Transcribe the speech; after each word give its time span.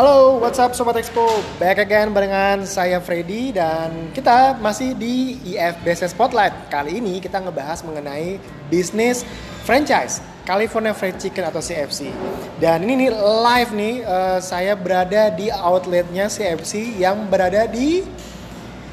Halo, 0.00 0.40
what's 0.40 0.56
up 0.56 0.72
Sobat 0.72 0.96
Expo? 0.96 1.28
Back 1.60 1.76
again 1.76 2.16
barengan 2.16 2.64
saya 2.64 3.04
Freddy 3.04 3.52
dan 3.52 4.08
kita 4.16 4.56
masih 4.56 4.96
di 4.96 5.36
IF 5.44 5.76
Spotlight. 6.08 6.72
Kali 6.72 7.04
ini 7.04 7.20
kita 7.20 7.36
ngebahas 7.36 7.84
mengenai 7.84 8.40
bisnis 8.72 9.28
franchise 9.68 10.24
California 10.48 10.96
Fried 10.96 11.20
Chicken 11.20 11.44
atau 11.44 11.60
CFC. 11.60 12.08
Dan 12.56 12.88
ini 12.88 12.96
nih 12.96 13.10
live 13.44 13.70
nih 13.76 13.94
uh, 14.00 14.40
saya 14.40 14.72
berada 14.72 15.28
di 15.36 15.52
outletnya 15.52 16.32
CFC 16.32 16.96
yang 16.96 17.28
berada 17.28 17.68
di 17.68 18.00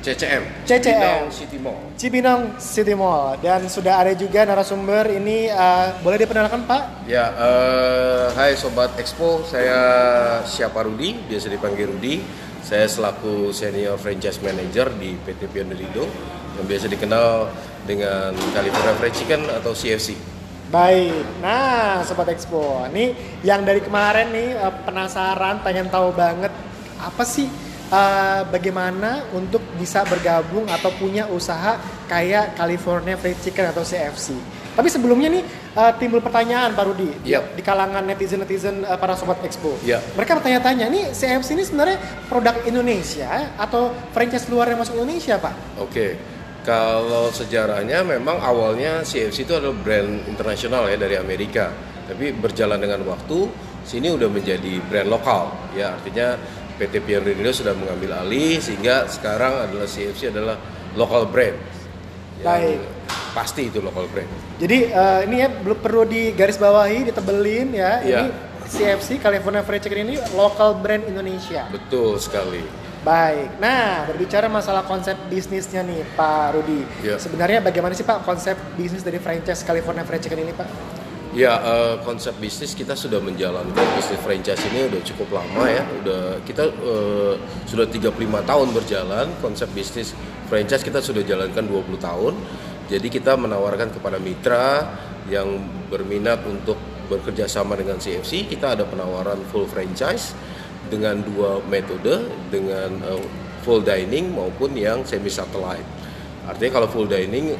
CCM. 0.08 0.44
CCM. 0.64 0.80
Cibinong 0.88 1.28
City 1.36 1.58
Mall. 1.60 1.80
Cibinong 2.00 2.42
City 2.56 2.96
Mall 2.96 3.36
dan 3.44 3.68
sudah 3.68 4.00
ada 4.00 4.16
juga 4.16 4.48
narasumber 4.48 5.12
ini 5.12 5.52
uh, 5.52 6.00
boleh 6.00 6.24
diperkenalkan 6.24 6.64
Pak? 6.64 7.04
Ya, 7.12 7.36
uh, 7.36 8.32
hai 8.40 8.56
sobat 8.56 8.96
Expo, 8.96 9.44
saya 9.44 9.80
siapa 10.48 10.88
Rudi, 10.88 11.12
biasa 11.28 11.52
dipanggil 11.52 11.92
Rudi. 11.92 12.24
Saya 12.64 12.88
selaku 12.88 13.52
senior 13.52 14.00
franchise 14.00 14.40
manager 14.44 14.92
di 14.96 15.16
PT 15.24 15.52
Pionerido 15.52 16.04
yang 16.60 16.66
biasa 16.68 16.88
dikenal 16.92 17.48
dengan 17.88 18.32
California 18.52 18.96
Fried 19.00 19.16
Chicken 19.16 19.42
atau 19.48 19.72
CFC. 19.72 20.16
Baik, 20.68 21.40
nah 21.40 22.04
Sobat 22.04 22.28
Expo, 22.28 22.84
ini 22.92 23.16
yang 23.40 23.64
dari 23.64 23.80
kemarin 23.80 24.32
nih 24.36 24.56
uh, 24.56 24.72
penasaran, 24.84 25.64
pengen 25.64 25.88
tahu 25.88 26.12
banget 26.12 26.52
apa 27.00 27.24
sih 27.24 27.67
uh, 27.92 28.42
bagaimana 28.48 29.28
untuk 29.32 29.64
bisa 29.80 30.04
bergabung 30.08 30.68
atau 30.68 30.92
punya 30.96 31.28
usaha 31.32 31.80
kayak 32.08 32.56
California 32.56 33.16
Fried 33.16 33.40
Chicken 33.40 33.72
atau 33.72 33.84
CFC. 33.84 34.36
Tapi 34.78 34.94
sebelumnya 34.94 35.34
nih 35.34 35.42
uh, 35.74 35.90
timbul 35.98 36.22
pertanyaan 36.22 36.78
Pak 36.78 36.86
Rudi 36.86 37.10
Yep. 37.26 37.58
di 37.58 37.66
kalangan 37.66 38.06
netizen-netizen 38.06 38.86
uh, 38.86 38.94
para 39.02 39.18
sobat 39.18 39.42
Expo. 39.42 39.74
Yep. 39.82 40.14
Mereka 40.14 40.38
bertanya-tanya, 40.38 40.86
nih 40.86 41.10
CFC 41.18 41.58
ini 41.58 41.66
sebenarnya 41.66 41.98
produk 42.30 42.62
Indonesia 42.70 43.58
atau 43.58 43.90
franchise 44.14 44.46
luar 44.54 44.70
yang 44.70 44.78
masuk 44.78 45.02
Indonesia, 45.02 45.42
Pak? 45.42 45.82
Oke, 45.82 46.14
kalau 46.62 47.34
sejarahnya 47.34 48.06
memang 48.06 48.38
awalnya 48.38 49.02
CFC 49.02 49.50
itu 49.50 49.58
adalah 49.58 49.74
brand 49.82 50.30
internasional 50.30 50.86
ya 50.92 50.98
dari 51.00 51.18
Amerika. 51.18 51.74
Tapi 52.08 52.32
berjalan 52.38 52.80
dengan 52.80 53.02
waktu, 53.04 53.50
sini 53.82 54.14
udah 54.14 54.30
menjadi 54.30 54.80
brand 54.86 55.10
lokal. 55.10 55.52
Ya 55.74 55.96
artinya 55.96 56.38
PT 56.78 57.02
Pionerido 57.04 57.50
sudah 57.50 57.74
mengambil 57.74 58.22
alih 58.22 58.62
sehingga 58.62 59.10
sekarang 59.10 59.66
adalah 59.66 59.90
CFC 59.90 60.30
adalah 60.30 60.56
local 60.94 61.26
brand. 61.28 61.58
Baik. 62.46 62.80
Pasti 63.34 63.70
itu 63.70 63.82
local 63.82 64.06
brand. 64.10 64.30
Jadi 64.62 64.94
uh, 64.94 65.26
ini 65.26 65.42
ya 65.42 65.50
belum 65.50 65.78
perlu 65.82 66.06
digaris 66.06 66.58
bawahi, 66.58 67.10
ditebelin 67.10 67.68
ya. 67.74 67.92
Iya. 68.02 68.22
Ini 68.30 68.30
CFC 68.68 69.18
California 69.24 69.64
Fried 69.64 69.82
Chicken 69.82 70.12
ini 70.12 70.18
local 70.36 70.78
brand 70.78 71.06
Indonesia. 71.08 71.66
Betul 71.74 72.20
sekali. 72.22 72.62
Baik. 73.08 73.56
Nah, 73.64 74.04
berbicara 74.04 74.52
masalah 74.52 74.84
konsep 74.84 75.16
bisnisnya 75.32 75.80
nih, 75.80 76.04
Pak 76.20 76.60
Rudi. 76.60 76.84
Iya. 77.00 77.16
Sebenarnya 77.16 77.64
bagaimana 77.64 77.96
sih 77.96 78.04
Pak 78.04 78.28
konsep 78.28 78.60
bisnis 78.76 79.00
dari 79.00 79.16
franchise 79.16 79.64
California 79.64 80.04
Fried 80.04 80.20
Chicken 80.20 80.44
ini, 80.44 80.52
Pak? 80.52 80.68
Ya 81.36 81.60
eh, 81.60 81.96
konsep 82.08 82.36
bisnis 82.40 82.72
kita 82.72 82.96
sudah 82.96 83.20
menjalankan 83.20 83.86
bisnis 84.00 84.22
franchise 84.24 84.64
ini 84.72 84.88
udah 84.88 85.02
cukup 85.04 85.44
lama 85.44 85.64
ya. 85.68 85.84
Udah 86.04 86.40
kita 86.48 86.72
eh, 86.72 87.34
sudah 87.68 87.86
35 87.90 88.16
tahun 88.48 88.68
berjalan. 88.72 89.28
Konsep 89.44 89.68
bisnis 89.76 90.16
franchise 90.48 90.84
kita 90.86 91.04
sudah 91.04 91.26
jalankan 91.28 91.68
20 91.68 92.00
tahun. 92.00 92.34
Jadi 92.88 93.08
kita 93.12 93.36
menawarkan 93.36 93.92
kepada 93.92 94.16
mitra 94.16 94.88
yang 95.28 95.60
berminat 95.92 96.40
untuk 96.48 96.80
bekerja 97.08 97.48
sama 97.48 97.76
dengan 97.80 98.00
CFC, 98.00 98.48
kita 98.48 98.76
ada 98.76 98.84
penawaran 98.84 99.40
full 99.52 99.68
franchise 99.68 100.36
dengan 100.88 101.20
dua 101.24 101.60
metode, 101.68 102.28
dengan 102.48 102.92
eh, 103.04 103.24
full 103.64 103.84
dining 103.84 104.32
maupun 104.32 104.72
yang 104.76 105.04
semi 105.04 105.28
satellite. 105.28 105.84
Artinya 106.48 106.80
kalau 106.80 106.88
full 106.88 107.08
dining 107.12 107.56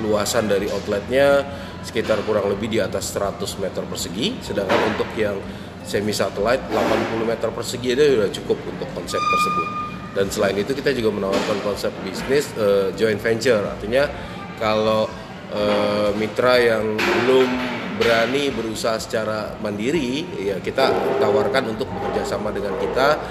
luasan 0.00 0.48
dari 0.48 0.66
outletnya 0.72 1.44
sekitar 1.84 2.24
kurang 2.24 2.48
lebih 2.48 2.72
di 2.72 2.78
atas 2.80 3.12
100 3.12 3.44
meter 3.60 3.84
persegi, 3.84 4.40
sedangkan 4.40 4.96
untuk 4.96 5.08
yang 5.14 5.36
semi 5.84 6.16
satellite 6.16 6.64
80 6.72 7.28
meter 7.28 7.52
persegi 7.52 7.92
itu 7.92 8.02
sudah 8.16 8.30
cukup 8.32 8.58
untuk 8.64 8.88
konsep 8.96 9.20
tersebut. 9.20 9.68
Dan 10.16 10.26
selain 10.32 10.56
itu 10.56 10.72
kita 10.72 10.96
juga 10.96 11.10
menawarkan 11.12 11.58
konsep 11.60 11.92
bisnis 12.00 12.48
eh, 12.56 12.88
joint 12.96 13.20
venture, 13.20 13.62
artinya 13.68 14.08
kalau 14.56 15.04
eh, 15.52 16.10
mitra 16.16 16.56
yang 16.56 16.96
belum 16.96 17.48
berani 17.94 18.50
berusaha 18.50 18.98
secara 18.98 19.54
mandiri, 19.62 20.26
ya 20.40 20.58
kita 20.58 20.90
tawarkan 21.22 21.76
untuk 21.78 21.86
bekerja 21.86 22.26
sama 22.26 22.50
dengan 22.50 22.74
kita 22.80 23.22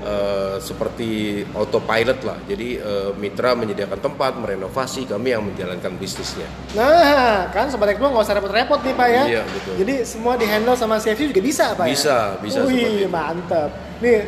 eh, 0.00 0.56
seperti 0.60 1.42
autopilot 1.54 2.20
lah. 2.24 2.38
Jadi 2.44 2.80
eh, 2.80 3.10
mitra 3.16 3.52
menyediakan 3.54 4.00
tempat, 4.00 4.32
merenovasi, 4.40 5.06
kami 5.08 5.32
yang 5.32 5.44
menjalankan 5.44 5.96
bisnisnya. 6.00 6.48
Nah, 6.74 7.48
kan 7.52 7.68
Sobat 7.68 7.94
Expo 7.94 8.08
nggak 8.08 8.24
usah 8.24 8.36
repot-repot 8.36 8.80
nih, 8.82 8.94
Pak 8.96 9.08
ya. 9.08 9.24
Iya, 9.28 9.42
betul. 9.46 9.72
Jadi 9.84 9.94
semua 10.08 10.34
di-handle 10.40 10.76
sama 10.76 10.96
CFC 10.98 11.30
juga 11.30 11.42
bisa, 11.44 11.72
Pak 11.76 11.84
ya? 11.86 11.92
Bisa, 11.92 12.16
bisa 12.40 12.58
Wih, 12.66 13.06
mantap. 13.06 13.70
Nih, 14.00 14.24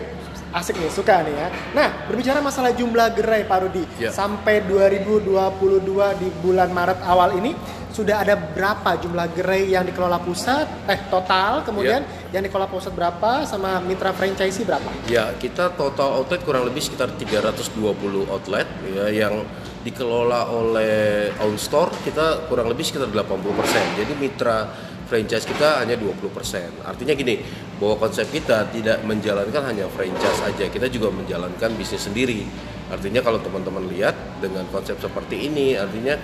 asik 0.53 0.77
nih, 0.77 0.91
suka 0.93 1.25
nih 1.25 1.35
ya. 1.35 1.49
Nah, 1.73 1.89
berbicara 2.07 2.39
masalah 2.45 2.77
jumlah 2.77 3.17
gerai, 3.17 3.49
Pak 3.49 3.59
Rudi. 3.65 3.85
Iya. 3.97 4.13
Sampai 4.13 4.61
2022 4.69 6.21
di 6.21 6.29
bulan 6.45 6.69
Maret 6.71 7.01
awal 7.09 7.41
ini, 7.41 7.57
sudah 7.93 8.25
ada 8.25 8.35
berapa 8.35 8.97
jumlah 8.99 9.37
gerai 9.37 9.69
yang 9.69 9.85
dikelola 9.85 10.19
pusat? 10.25 10.65
Eh, 10.89 10.99
total, 11.13 11.61
kemudian 11.63 12.01
Iya. 12.03 12.41
yang 12.41 12.43
dikelola 12.49 12.73
pusat 12.73 12.97
berapa, 12.97 13.45
sama 13.45 13.79
mitra 13.85 14.17
franchisee 14.17 14.65
berapa? 14.65 14.89
Ya, 15.07 15.37
kita 15.37 15.77
total 15.77 16.25
outlet 16.25 16.41
kurang 16.43 16.65
lebih 16.65 16.81
sekitar 16.81 17.13
320 17.21 18.25
outlet 18.33 18.65
ya 18.89 19.13
yang 19.13 19.45
dikelola 19.85 20.49
oleh 20.49 21.31
own 21.43 21.59
store 21.61 21.93
kita 22.01 22.49
kurang 22.49 22.73
lebih 22.73 22.87
sekitar 22.87 23.13
80%. 23.13 23.99
Jadi 24.01 24.13
mitra 24.17 24.73
franchise 25.13 25.45
kita 25.45 25.85
hanya 25.85 26.01
20%. 26.01 26.73
Artinya 26.89 27.13
gini, 27.13 27.45
bahwa 27.77 28.01
konsep 28.01 28.33
kita 28.33 28.73
tidak 28.73 29.05
menjalankan 29.05 29.61
hanya 29.69 29.85
franchise 29.93 30.41
aja, 30.41 30.73
kita 30.73 30.89
juga 30.89 31.13
menjalankan 31.13 31.77
bisnis 31.77 32.09
sendiri. 32.09 32.49
Artinya 32.89 33.21
kalau 33.21 33.37
teman-teman 33.45 33.85
lihat 33.93 34.17
dengan 34.41 34.65
konsep 34.73 34.97
seperti 34.97 35.53
ini, 35.53 35.77
artinya 35.77 36.17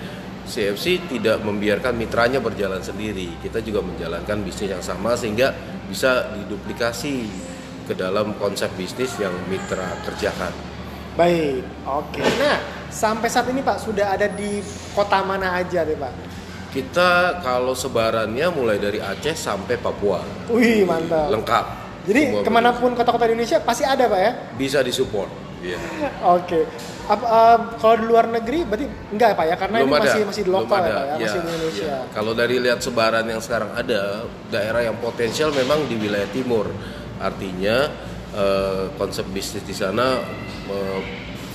CFC 0.49 1.05
tidak 1.05 1.45
membiarkan 1.45 1.93
mitranya 1.93 2.41
berjalan 2.41 2.81
sendiri. 2.81 3.37
Kita 3.39 3.61
juga 3.61 3.85
menjalankan 3.85 4.41
bisnis 4.41 4.73
yang 4.73 4.81
sama 4.81 5.13
sehingga 5.13 5.53
bisa 5.85 6.33
diduplikasi 6.33 7.29
ke 7.85 7.93
dalam 7.93 8.33
konsep 8.41 8.69
bisnis 8.73 9.13
yang 9.21 9.31
mitra 9.45 9.85
kerjakan. 10.03 10.51
Baik, 11.13 11.61
oke. 11.85 12.21
Nah, 12.41 12.57
sampai 12.89 13.27
saat 13.29 13.49
ini 13.49 13.61
Pak 13.61 13.77
sudah 13.81 14.13
ada 14.13 14.25
di 14.25 14.61
kota 14.93 15.21
mana 15.21 15.53
aja 15.57 15.85
deh 15.85 15.97
Pak? 15.97 16.13
Kita 16.69 17.41
kalau 17.41 17.73
sebarannya 17.73 18.45
mulai 18.53 18.77
dari 18.77 19.01
Aceh 19.01 19.33
sampai 19.33 19.81
Papua, 19.81 20.21
Wih, 20.53 20.85
mantap. 20.85 21.33
lengkap. 21.33 21.65
Jadi 22.05 22.21
Semua 22.29 22.45
ke 22.45 22.51
mana 22.53 22.69
pun 22.77 22.93
kota-kota 22.93 23.25
Indonesia 23.25 23.57
pasti 23.61 23.83
ada 23.83 24.05
Pak 24.05 24.19
ya? 24.21 24.31
bisa 24.53 24.79
disupport. 24.85 25.48
Iya. 25.59 25.77
Oke. 26.23 26.63
Apa, 27.09 27.25
eh, 27.25 27.57
kalau 27.81 27.95
di 27.97 28.05
luar 28.05 28.25
negeri 28.29 28.63
berarti 28.63 28.85
enggak 29.11 29.27
ya 29.33 29.35
Pak 29.35 29.45
ya? 29.49 29.55
Karena 29.57 29.77
Belum 29.81 29.89
ini 29.89 29.97
ada. 29.97 30.03
masih 30.05 30.21
masih 30.29 30.43
di 30.45 30.51
lokal 30.53 30.79
ya. 30.79 30.85
Pak 30.85 30.89
ya, 30.93 31.03
Iya, 31.03 31.15
masih 31.25 31.39
di 31.39 31.49
Indonesia. 31.49 31.83
iya. 31.83 31.97
Kalau 32.13 32.31
dari 32.37 32.55
lihat 32.61 32.79
sebaran 32.79 33.25
yang 33.25 33.41
sekarang 33.41 33.71
ada, 33.73 34.01
daerah 34.47 34.81
yang 34.85 34.97
potensial 35.01 35.49
memang 35.51 35.89
di 35.89 35.95
wilayah 35.97 36.29
timur. 36.29 36.69
Artinya 37.19 37.77
eh, 38.31 38.83
konsep 38.95 39.25
bisnis 39.29 39.65
di 39.65 39.75
sana 39.75 40.21
eh, 40.69 40.99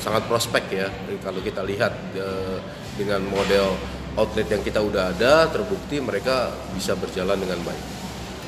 sangat 0.02 0.26
prospek 0.28 0.64
ya. 0.68 0.88
Kalau 1.22 1.40
kita 1.40 1.62
lihat 1.64 1.92
eh, 2.18 2.58
dengan 2.98 3.24
model 3.24 3.72
outlet 4.14 4.46
yang 4.46 4.62
kita 4.62 4.78
udah 4.78 5.10
ada, 5.10 5.48
terbukti 5.50 5.98
mereka 5.98 6.50
bisa 6.74 6.94
berjalan 6.94 7.34
dengan 7.34 7.58
baik. 7.62 8.03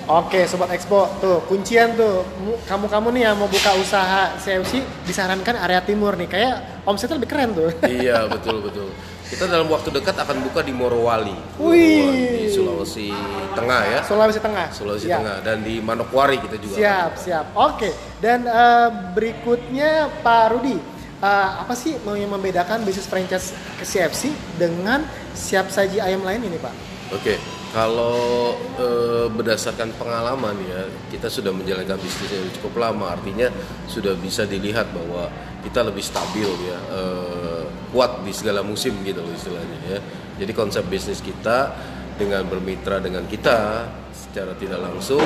Oke, 0.06 0.46
sobat 0.46 0.70
Expo, 0.70 1.10
tuh 1.18 1.42
kuncian 1.50 1.98
tuh 1.98 2.22
Mu- 2.38 2.54
kamu-kamu 2.62 3.10
nih 3.10 3.22
yang 3.26 3.34
mau 3.34 3.50
buka 3.50 3.74
usaha 3.74 4.38
CFC 4.38 4.78
disarankan 5.02 5.58
area 5.58 5.82
timur 5.82 6.14
nih. 6.14 6.30
Kayak 6.30 6.86
omsetnya 6.86 7.18
lebih 7.18 7.26
keren 7.26 7.50
tuh. 7.50 7.74
iya 7.90 8.30
betul 8.30 8.62
betul. 8.62 8.86
Kita 9.26 9.50
dalam 9.50 9.66
waktu 9.66 9.90
dekat 9.90 10.14
akan 10.14 10.46
buka 10.46 10.62
di 10.62 10.70
Morowali, 10.70 11.34
Wih. 11.58 12.46
Di 12.46 12.54
Sulawesi 12.54 13.10
Tengah 13.58 13.82
ya, 13.82 14.00
Sulawesi 14.06 14.38
Tengah. 14.38 14.70
Sulawesi 14.70 15.10
Ya. 15.10 15.18
Tengah 15.18 15.42
dan 15.42 15.66
di 15.66 15.82
Manokwari 15.82 16.38
kita 16.38 16.54
juga. 16.54 16.78
Siap, 16.78 17.10
siap. 17.18 17.46
Oke. 17.58 17.90
Dan 18.22 18.46
eh, 18.46 18.88
berikutnya 19.10 20.22
Pak 20.22 20.54
Rudi, 20.54 20.78
eh, 21.18 21.48
apa 21.58 21.74
sih 21.74 21.98
mau 22.06 22.14
yang 22.14 22.30
membedakan 22.30 22.86
bisnis 22.86 23.10
franchise 23.10 23.50
ke 23.74 23.82
CFC 23.82 24.30
dengan 24.54 25.02
siap 25.34 25.74
saji 25.74 25.98
ayam 25.98 26.22
lain 26.22 26.46
ini, 26.46 26.62
Pak? 26.62 26.74
Oke, 27.10 27.34
kalau 27.76 28.56
eh, 28.80 29.28
berdasarkan 29.28 29.92
pengalaman 30.00 30.56
ya, 30.64 30.88
kita 31.12 31.28
sudah 31.28 31.52
menjalankan 31.52 32.00
bisnis 32.00 32.32
yang 32.32 32.48
cukup 32.56 32.80
lama, 32.80 33.12
artinya 33.12 33.52
sudah 33.84 34.16
bisa 34.16 34.48
dilihat 34.48 34.88
bahwa 34.96 35.28
kita 35.60 35.84
lebih 35.84 36.00
stabil 36.00 36.48
ya, 36.64 36.78
eh, 36.96 37.68
kuat 37.92 38.24
di 38.24 38.32
segala 38.32 38.64
musim 38.64 38.96
gitu 39.04 39.20
loh 39.20 39.28
istilahnya 39.36 39.78
ya. 39.92 40.00
Jadi 40.40 40.56
konsep 40.56 40.88
bisnis 40.88 41.20
kita 41.20 41.76
dengan 42.16 42.48
bermitra 42.48 42.96
dengan 42.96 43.28
kita 43.28 43.84
secara 44.08 44.56
tidak 44.56 44.80
langsung, 44.80 45.20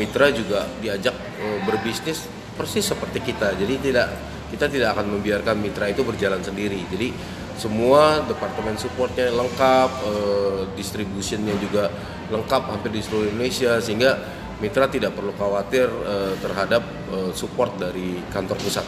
mitra 0.00 0.32
juga 0.32 0.64
diajak 0.80 1.12
eh, 1.36 1.60
berbisnis 1.68 2.24
persis 2.56 2.88
seperti 2.88 3.28
kita. 3.28 3.52
Jadi 3.60 3.92
tidak 3.92 4.08
kita 4.48 4.72
tidak 4.72 4.96
akan 4.96 5.20
membiarkan 5.20 5.60
mitra 5.60 5.92
itu 5.92 6.00
berjalan 6.00 6.40
sendiri. 6.40 6.80
Jadi 6.88 7.12
semua 7.60 8.24
departemen 8.24 8.80
supportnya 8.80 9.28
lengkap, 9.28 9.90
eh, 10.08 10.60
distributionnya 10.72 11.52
juga 11.60 11.92
lengkap 12.32 12.62
hampir 12.72 12.96
di 12.96 13.04
seluruh 13.04 13.28
Indonesia 13.28 13.76
sehingga 13.84 14.16
mitra 14.64 14.88
tidak 14.88 15.12
perlu 15.12 15.36
khawatir 15.36 15.92
eh, 15.92 16.32
terhadap 16.40 16.80
eh, 17.12 17.32
support 17.36 17.76
dari 17.76 18.16
kantor 18.32 18.56
pusat. 18.64 18.86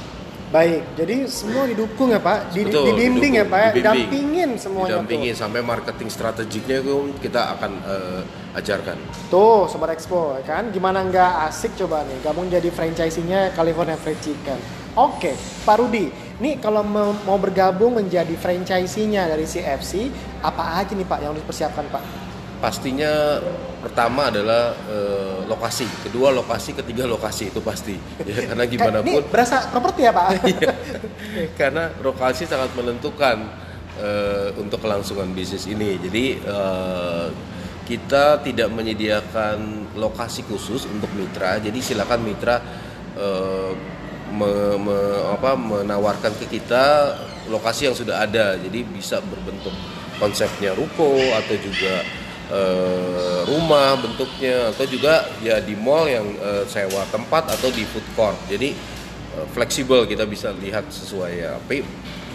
Baik, 0.53 0.85
jadi 1.01 1.25
semua 1.33 1.65
didukung 1.65 2.13
ya 2.13 2.21
Pak, 2.21 2.53
di, 2.53 2.69
Betul, 2.69 2.93
dibimbing 2.93 3.41
ya 3.41 3.49
didukung, 3.49 3.57
Pak, 3.57 3.61
ya, 3.61 3.71
dibimbing. 3.73 3.89
dampingin 3.89 4.51
semuanya 4.61 4.91
Didampingin 5.01 5.33
sampai 5.33 5.61
marketing 5.65 6.09
strategiknya 6.13 6.77
itu 6.85 6.97
kita 7.25 7.57
akan 7.57 7.73
eh, 7.89 8.21
ajarkan. 8.61 8.97
tuh. 9.33 9.65
Sobat 9.73 9.97
Expo 9.97 10.37
ya 10.37 10.45
kan, 10.45 10.69
gimana 10.69 11.09
nggak 11.09 11.49
asik 11.49 11.73
coba 11.81 12.05
nih, 12.05 12.21
gabung 12.21 12.53
jadi 12.53 12.69
franchise-nya 12.69 13.57
California 13.57 13.97
Fried 13.97 14.21
Chicken. 14.21 14.61
Oke, 14.93 15.33
Pak 15.65 15.81
Rudi, 15.81 16.13
nih 16.43 16.59
kalau 16.59 16.83
mau, 16.83 17.15
mau 17.23 17.39
bergabung 17.39 17.95
menjadi 17.95 18.35
franchise-nya 18.35 19.31
dari 19.31 19.47
CFC, 19.47 20.11
apa 20.43 20.83
aja 20.83 20.93
nih 20.99 21.07
Pak 21.07 21.19
yang 21.23 21.31
harus 21.31 21.47
dipersiapkan 21.47 21.87
Pak? 21.87 22.03
Pastinya 22.59 23.43
pertama 23.83 24.31
adalah 24.31 24.75
eh, 24.91 25.39
lokasi, 25.47 25.87
kedua 26.03 26.35
lokasi, 26.35 26.75
ketiga 26.75 27.07
lokasi 27.07 27.55
itu 27.55 27.63
pasti. 27.63 27.95
Ya, 28.27 28.51
karena 28.51 28.65
gimana 28.67 28.99
Ini 29.03 29.23
pun 29.23 29.25
berasa 29.31 29.71
properti 29.71 30.03
ya 30.03 30.13
Pak? 30.15 30.29
Iya. 30.53 30.75
karena 31.55 31.95
lokasi 32.03 32.45
sangat 32.45 32.75
menentukan 32.75 33.47
eh, 34.03 34.51
untuk 34.59 34.83
kelangsungan 34.83 35.31
bisnis 35.31 35.71
ini. 35.71 35.95
Jadi 36.03 36.43
eh, 36.43 37.29
kita 37.87 38.43
tidak 38.43 38.71
menyediakan 38.71 39.91
lokasi 39.95 40.43
khusus 40.47 40.87
untuk 40.87 41.11
mitra. 41.19 41.59
Jadi 41.59 41.79
silakan 41.83 42.21
mitra 42.23 42.63
eh, 43.19 44.02
me- 44.33 44.79
me- 44.81 45.23
apa, 45.37 45.55
menawarkan 45.55 46.33
ke 46.41 46.59
kita 46.59 47.15
lokasi 47.53 47.87
yang 47.87 47.97
sudah 47.97 48.25
ada. 48.25 48.57
Jadi 48.57 48.83
bisa 48.89 49.21
berbentuk 49.21 49.75
konsepnya 50.17 50.73
ruko 50.73 51.13
atau 51.37 51.55
juga 51.61 51.95
eh, 52.53 53.39
rumah 53.47 53.99
bentuknya 54.01 54.73
atau 54.73 54.85
juga 54.89 55.29
ya 55.45 55.61
di 55.61 55.77
mall 55.77 56.09
yang 56.09 56.27
eh, 56.41 56.65
sewa 56.67 57.05
tempat 57.13 57.53
atau 57.53 57.69
di 57.69 57.85
food 57.85 58.07
court. 58.17 58.39
Jadi 58.49 58.73
eh, 59.37 59.47
fleksibel 59.53 60.09
kita 60.09 60.25
bisa 60.25 60.51
lihat 60.57 60.89
sesuai 60.89 61.33
ya. 61.37 61.59
Tapi 61.61 61.85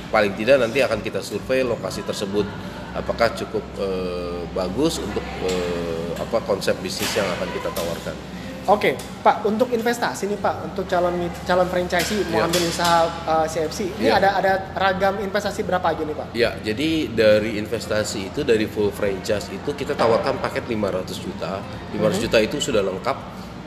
paling 0.07 0.39
tidak 0.39 0.63
nanti 0.63 0.79
akan 0.79 1.03
kita 1.03 1.19
survei 1.19 1.67
lokasi 1.67 2.00
tersebut 2.05 2.47
apakah 2.95 3.29
cukup 3.35 3.65
eh, 3.77 4.41
bagus 4.55 4.97
untuk 4.97 5.23
eh, 5.45 6.11
apa 6.17 6.41
konsep 6.43 6.73
bisnis 6.81 7.13
yang 7.13 7.27
akan 7.38 7.50
kita 7.53 7.69
tawarkan. 7.73 8.37
Oke, 8.67 8.99
Pak, 9.23 9.47
untuk 9.47 9.71
investasi 9.71 10.27
nih 10.27 10.43
Pak, 10.43 10.67
untuk 10.67 10.83
calon 10.91 11.15
calon 11.47 11.71
franchise 11.71 12.11
mau 12.27 12.43
Iya. 12.43 12.51
ambil 12.51 12.61
usaha 12.67 12.99
uh, 13.23 13.47
CFC, 13.47 13.95
ini 13.95 14.11
Iya. 14.11 14.19
ada 14.19 14.29
ada 14.35 14.51
ragam 14.75 15.23
investasi 15.23 15.63
berapa 15.63 15.87
aja 15.87 16.03
nih 16.03 16.11
Pak? 16.11 16.27
Ya, 16.35 16.51
jadi 16.59 17.07
dari 17.07 17.55
investasi 17.55 18.27
itu 18.27 18.43
dari 18.43 18.67
full 18.67 18.91
franchise 18.91 19.47
itu 19.55 19.71
kita 19.71 19.95
tawarkan 19.95 20.43
paket 20.43 20.67
500 20.67 21.15
juta. 21.15 21.63
500 21.95 22.19
juta 22.19 22.37
itu 22.43 22.59
sudah 22.59 22.83
lengkap 22.83 23.15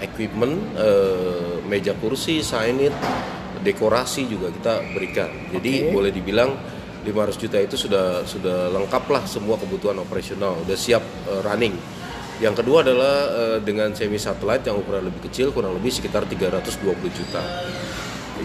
equipment, 0.04 0.76
eh, 0.76 1.56
meja 1.64 1.96
kursi, 1.96 2.44
signage, 2.44 2.92
dekorasi 3.64 4.28
juga 4.28 4.52
kita 4.52 4.84
berikan. 4.92 5.32
Jadi 5.48 5.88
Oke. 5.88 5.92
boleh 5.96 6.12
dibilang 6.12 6.52
500 7.08 7.40
juta 7.40 7.56
itu 7.56 7.80
sudah 7.80 8.28
sudah 8.28 8.68
lengkap 8.68 9.04
lah 9.08 9.24
semua 9.24 9.56
kebutuhan 9.56 9.96
operasional, 9.96 10.60
udah 10.60 10.76
siap 10.76 11.00
eh, 11.24 11.40
running. 11.40 11.72
Yang 12.40 12.64
kedua 12.64 12.80
adalah 12.80 13.16
eh, 13.28 13.58
dengan 13.60 13.92
semi 13.92 14.16
satellite 14.16 14.72
yang 14.72 14.80
ukuran 14.80 15.04
lebih 15.04 15.28
kecil, 15.28 15.52
kurang 15.52 15.76
lebih 15.76 15.92
sekitar 15.92 16.24
320 16.24 16.72
juta 17.12 17.44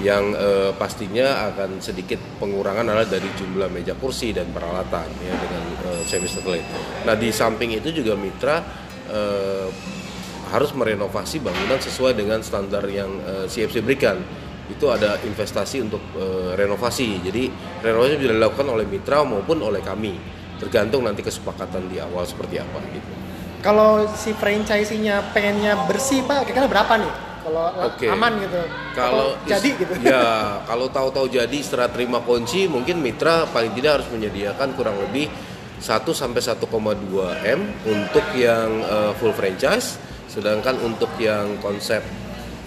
yang 0.04 0.36
eh, 0.36 0.72
pastinya 0.76 1.48
akan 1.52 1.80
sedikit 1.80 2.20
pengurangan 2.42 2.92
adalah 2.92 3.08
dari 3.08 3.32
jumlah 3.40 3.72
meja 3.72 3.96
kursi 3.96 4.36
dan 4.36 4.52
peralatan 4.52 5.08
ya 5.24 5.34
dengan 5.40 5.64
eh, 5.96 6.04
semi 6.04 6.28
satelit. 6.28 6.66
Nah 7.08 7.16
di 7.16 7.32
samping 7.32 7.72
itu 7.72 7.96
juga 7.96 8.20
mitra 8.20 8.60
eh, 9.08 9.68
harus 10.52 10.72
merenovasi 10.76 11.42
bangunan 11.42 11.80
sesuai 11.80 12.20
dengan 12.20 12.44
standar 12.44 12.84
yang 12.92 13.10
eh, 13.24 13.46
CFC 13.48 13.80
berikan. 13.80 14.20
Itu 14.66 14.92
ada 14.92 15.16
investasi 15.24 15.88
untuk 15.88 16.02
eh, 16.20 16.52
renovasi. 16.60 17.24
Jadi 17.24 17.48
renovasi 17.80 18.20
bisa 18.20 18.36
dilakukan 18.36 18.68
oleh 18.68 18.84
mitra 18.84 19.24
maupun 19.24 19.64
oleh 19.64 19.80
kami, 19.80 20.20
tergantung 20.60 21.08
nanti 21.08 21.24
kesepakatan 21.24 21.88
di 21.88 22.04
awal 22.04 22.28
seperti 22.28 22.60
apa 22.60 22.84
gitu. 22.92 23.25
Kalau 23.66 24.06
si 24.14 24.30
franchise-nya 24.38 25.34
pengennya 25.34 25.74
bersih 25.90 26.22
Pak, 26.22 26.46
kira-kira 26.46 26.70
berapa 26.70 27.02
nih? 27.02 27.14
Kalau 27.42 27.66
la- 27.74 27.90
Oke. 27.90 28.06
aman 28.06 28.38
gitu. 28.38 28.62
Kalau 28.94 29.34
jadi 29.42 29.70
gitu. 29.74 29.94
Ya, 30.06 30.62
kalau 30.70 30.86
tahu-tahu 30.86 31.26
jadi 31.34 31.58
setelah 31.66 31.90
terima 31.90 32.22
kunci, 32.22 32.70
mungkin 32.70 33.02
mitra 33.02 33.50
paling 33.50 33.74
tidak 33.74 34.02
harus 34.02 34.08
menyediakan 34.14 34.78
kurang 34.78 35.02
lebih 35.02 35.34
1 35.82 36.14
sampai 36.14 36.42
1,2 36.46 36.62
M 37.42 37.62
untuk 37.90 38.26
yang 38.38 38.70
eh, 38.86 39.12
full 39.18 39.34
franchise, 39.34 39.98
sedangkan 40.30 40.78
untuk 40.86 41.10
yang 41.18 41.58
konsep 41.58 42.06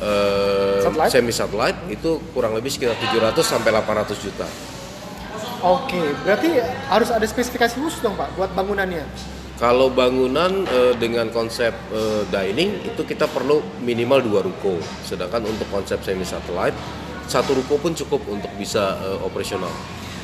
eh, 0.02 0.82
Satellite? 0.82 1.10
semi 1.14 1.30
satellite 1.30 1.78
itu 1.94 2.18
kurang 2.34 2.58
lebih 2.58 2.74
sekitar 2.74 2.98
700 2.98 3.38
sampai 3.46 3.70
800 3.70 4.18
juta. 4.18 4.46
Oke, 5.62 6.02
berarti 6.26 6.58
harus 6.90 7.10
ada 7.14 7.26
spesifikasi 7.26 7.78
khusus 7.78 8.02
dong 8.02 8.18
Pak 8.18 8.34
buat 8.34 8.50
bangunannya. 8.54 9.37
Kalau 9.58 9.90
bangunan 9.90 10.62
eh, 10.70 10.94
dengan 10.94 11.34
konsep 11.34 11.74
eh, 11.90 12.22
dining 12.30 12.78
itu 12.86 13.02
kita 13.02 13.26
perlu 13.26 13.58
minimal 13.82 14.22
dua 14.22 14.40
ruko, 14.46 14.78
sedangkan 15.02 15.50
untuk 15.50 15.66
konsep 15.74 15.98
semi 16.06 16.22
satellite 16.22 16.78
satu 17.28 17.52
ruko 17.52 17.76
pun 17.76 17.92
cukup 17.92 18.24
untuk 18.24 18.48
bisa 18.56 18.96
eh, 19.04 19.18
operasional. 19.20 19.70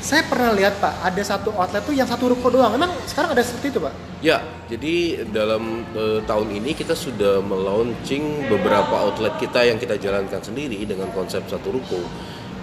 Saya 0.04 0.20
pernah 0.28 0.52
lihat 0.52 0.84
Pak, 0.84 1.00
ada 1.00 1.22
satu 1.24 1.48
outlet 1.56 1.80
tuh 1.80 1.96
yang 1.96 2.04
satu 2.04 2.28
ruko 2.28 2.52
doang. 2.52 2.76
Emang 2.76 2.92
sekarang 3.08 3.32
ada 3.32 3.40
seperti 3.40 3.72
itu 3.72 3.80
Pak? 3.80 3.94
Ya, 4.20 4.40
jadi 4.68 5.24
dalam 5.28 5.84
eh, 5.96 6.20
tahun 6.24 6.48
ini 6.60 6.76
kita 6.76 6.96
sudah 6.96 7.40
melaunching 7.44 8.48
beberapa 8.48 9.00
outlet 9.00 9.36
kita 9.40 9.64
yang 9.64 9.80
kita 9.80 10.00
jalankan 10.00 10.40
sendiri 10.40 10.80
dengan 10.84 11.12
konsep 11.12 11.44
satu 11.48 11.72
ruko. 11.72 12.00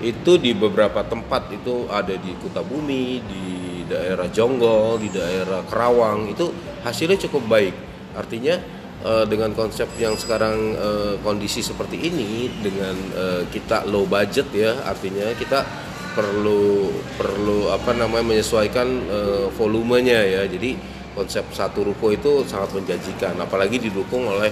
Itu 0.02 0.42
di 0.42 0.58
beberapa 0.58 1.06
tempat 1.06 1.54
itu 1.54 1.86
ada 1.86 2.18
di 2.18 2.34
Kutabumi, 2.42 3.22
di 3.22 3.46
daerah 3.92 4.32
Jonggol, 4.32 5.04
di 5.04 5.12
daerah 5.12 5.68
Kerawang 5.68 6.32
itu 6.32 6.48
hasilnya 6.88 7.20
cukup 7.28 7.44
baik. 7.52 7.76
Artinya 8.16 8.56
eh, 9.04 9.26
dengan 9.28 9.52
konsep 9.52 9.92
yang 10.00 10.16
sekarang 10.16 10.58
eh, 10.80 11.14
kondisi 11.20 11.60
seperti 11.60 12.00
ini 12.08 12.48
dengan 12.64 12.96
eh, 13.14 13.42
kita 13.52 13.84
low 13.92 14.08
budget 14.08 14.48
ya, 14.56 14.80
artinya 14.88 15.28
kita 15.36 15.68
perlu 16.12 16.92
perlu 17.16 17.72
apa 17.72 17.92
namanya 17.96 18.36
menyesuaikan 18.36 18.88
eh, 19.12 19.46
volumenya 19.52 20.20
ya. 20.24 20.44
Jadi 20.48 20.76
konsep 21.12 21.44
satu 21.52 21.84
ruko 21.84 22.16
itu 22.16 22.48
sangat 22.48 22.72
menjanjikan, 22.72 23.36
apalagi 23.36 23.84
didukung 23.84 24.32
oleh 24.32 24.48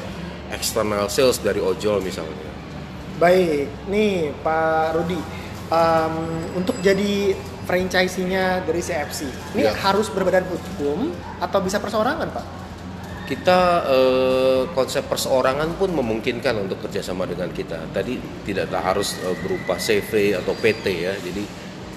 external 0.51 1.07
sales 1.07 1.39
dari 1.39 1.63
ojol 1.63 2.03
misalnya. 2.03 2.51
Baik, 3.19 3.67
nih 3.91 4.31
Pak 4.43 4.95
Rudi, 4.95 5.19
em, 5.71 6.13
untuk 6.55 6.75
jadi 6.79 7.35
franchise-nya 7.69 8.65
dari 8.65 8.81
CFC, 8.81 9.29
ini 9.53 9.61
Ya. 9.61 9.77
harus 9.77 10.09
berbadan 10.09 10.41
hukum 10.49 11.13
atau 11.37 11.61
bisa 11.61 11.77
perseorangan 11.77 12.25
Pak? 12.33 12.45
Kita 13.29 13.85
eh, 13.85 14.61
konsep 14.73 15.05
perseorangan 15.05 15.77
pun 15.77 15.93
memungkinkan 15.93 16.65
untuk 16.65 16.81
kerjasama 16.81 17.29
dengan 17.29 17.53
kita. 17.53 17.77
Tadi 17.93 18.17
tidak 18.41 18.73
harus 18.73 19.21
eh, 19.21 19.37
berupa 19.37 19.77
CV 19.77 20.33
atau 20.33 20.57
PT 20.57 20.85
ya. 20.97 21.13
Jadi 21.13 21.45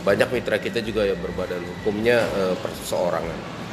banyak 0.05 0.29
mitra 0.29 0.61
kita 0.61 0.85
juga 0.85 1.09
yang 1.09 1.17
berbadan 1.17 1.64
hukumnya 1.64 2.21
eh, 2.21 2.55
perseorangan. 2.61 3.64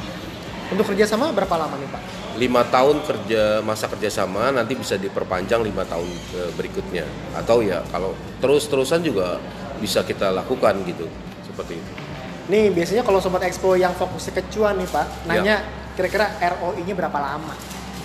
Untuk 0.72 0.88
kerjasama 0.88 1.36
berapa 1.36 1.52
lama 1.60 1.76
nih 1.76 1.90
Pak? 1.92 2.02
lima 2.30 2.62
tahun 2.62 3.02
kerja 3.04 3.58
masa 3.60 3.90
kerjasama 3.90 4.54
nanti 4.54 4.78
bisa 4.78 4.94
diperpanjang 4.96 5.60
lima 5.60 5.84
tahun 5.84 6.08
eh, 6.40 6.50
berikutnya 6.56 7.04
atau 7.36 7.60
ya 7.60 7.84
kalau 7.92 8.16
terus-terusan 8.40 9.04
juga 9.04 9.36
bisa 9.82 10.00
kita 10.00 10.30
lakukan 10.32 10.80
gitu 10.88 11.04
seperti 11.50 11.82
itu. 11.82 11.92
Nih 12.50 12.70
biasanya 12.70 13.02
kalau 13.02 13.18
Sobat 13.22 13.42
Expo 13.46 13.74
yang 13.74 13.94
fokusnya 13.94 14.32
ke 14.38 14.42
cuan 14.50 14.78
nih 14.78 14.88
Pak, 14.90 15.06
Ya. 15.06 15.26
nanya 15.28 15.56
kira-kira 15.94 16.26
ROI-nya 16.38 16.94
berapa 16.94 17.18
lama? 17.18 17.54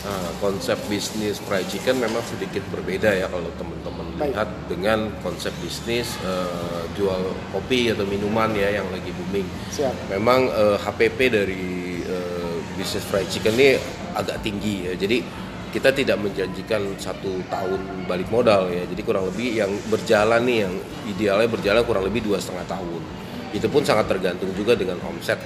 Nah, 0.06 0.30
konsep 0.38 0.78
bisnis 0.86 1.42
fried 1.42 1.66
chicken 1.66 1.98
memang 1.98 2.22
sedikit 2.30 2.62
berbeda 2.70 3.10
ya 3.10 3.26
kalau 3.26 3.50
teman-teman 3.58 4.14
lihat 4.22 4.46
dengan 4.70 5.10
konsep 5.26 5.50
bisnis 5.66 6.14
eh, 6.22 6.86
jual 6.94 7.34
kopi 7.50 7.90
atau 7.90 8.06
minuman 8.06 8.54
ya 8.54 8.70
yang 8.70 8.86
lagi 8.94 9.10
booming. 9.10 9.50
Siap. 9.74 10.14
Memang 10.14 10.46
eh, 10.54 10.78
HPP 10.78 11.20
dari 11.34 11.66
eh, 12.06 12.56
bisnis 12.78 13.02
fried 13.02 13.26
chicken 13.34 13.58
ini 13.58 13.82
agak 14.14 14.46
tinggi 14.46 14.86
ya. 14.86 14.94
Jadi 14.94 15.26
kita 15.74 15.90
tidak 15.90 16.22
menjanjikan 16.22 16.86
satu 17.02 17.42
tahun 17.50 18.06
balik 18.06 18.30
modal 18.30 18.70
ya. 18.70 18.86
Jadi 18.86 19.02
kurang 19.02 19.26
lebih 19.34 19.58
yang 19.58 19.74
berjalan 19.90 20.46
nih 20.46 20.70
yang 20.70 20.74
idealnya 21.10 21.50
berjalan 21.50 21.82
kurang 21.82 22.06
lebih 22.06 22.22
dua 22.22 22.38
setengah 22.38 22.70
tahun. 22.70 23.25
Itu 23.56 23.72
pun 23.72 23.88
sangat 23.88 24.12
tergantung 24.12 24.52
juga 24.52 24.76
dengan 24.76 25.00
omset 25.08 25.40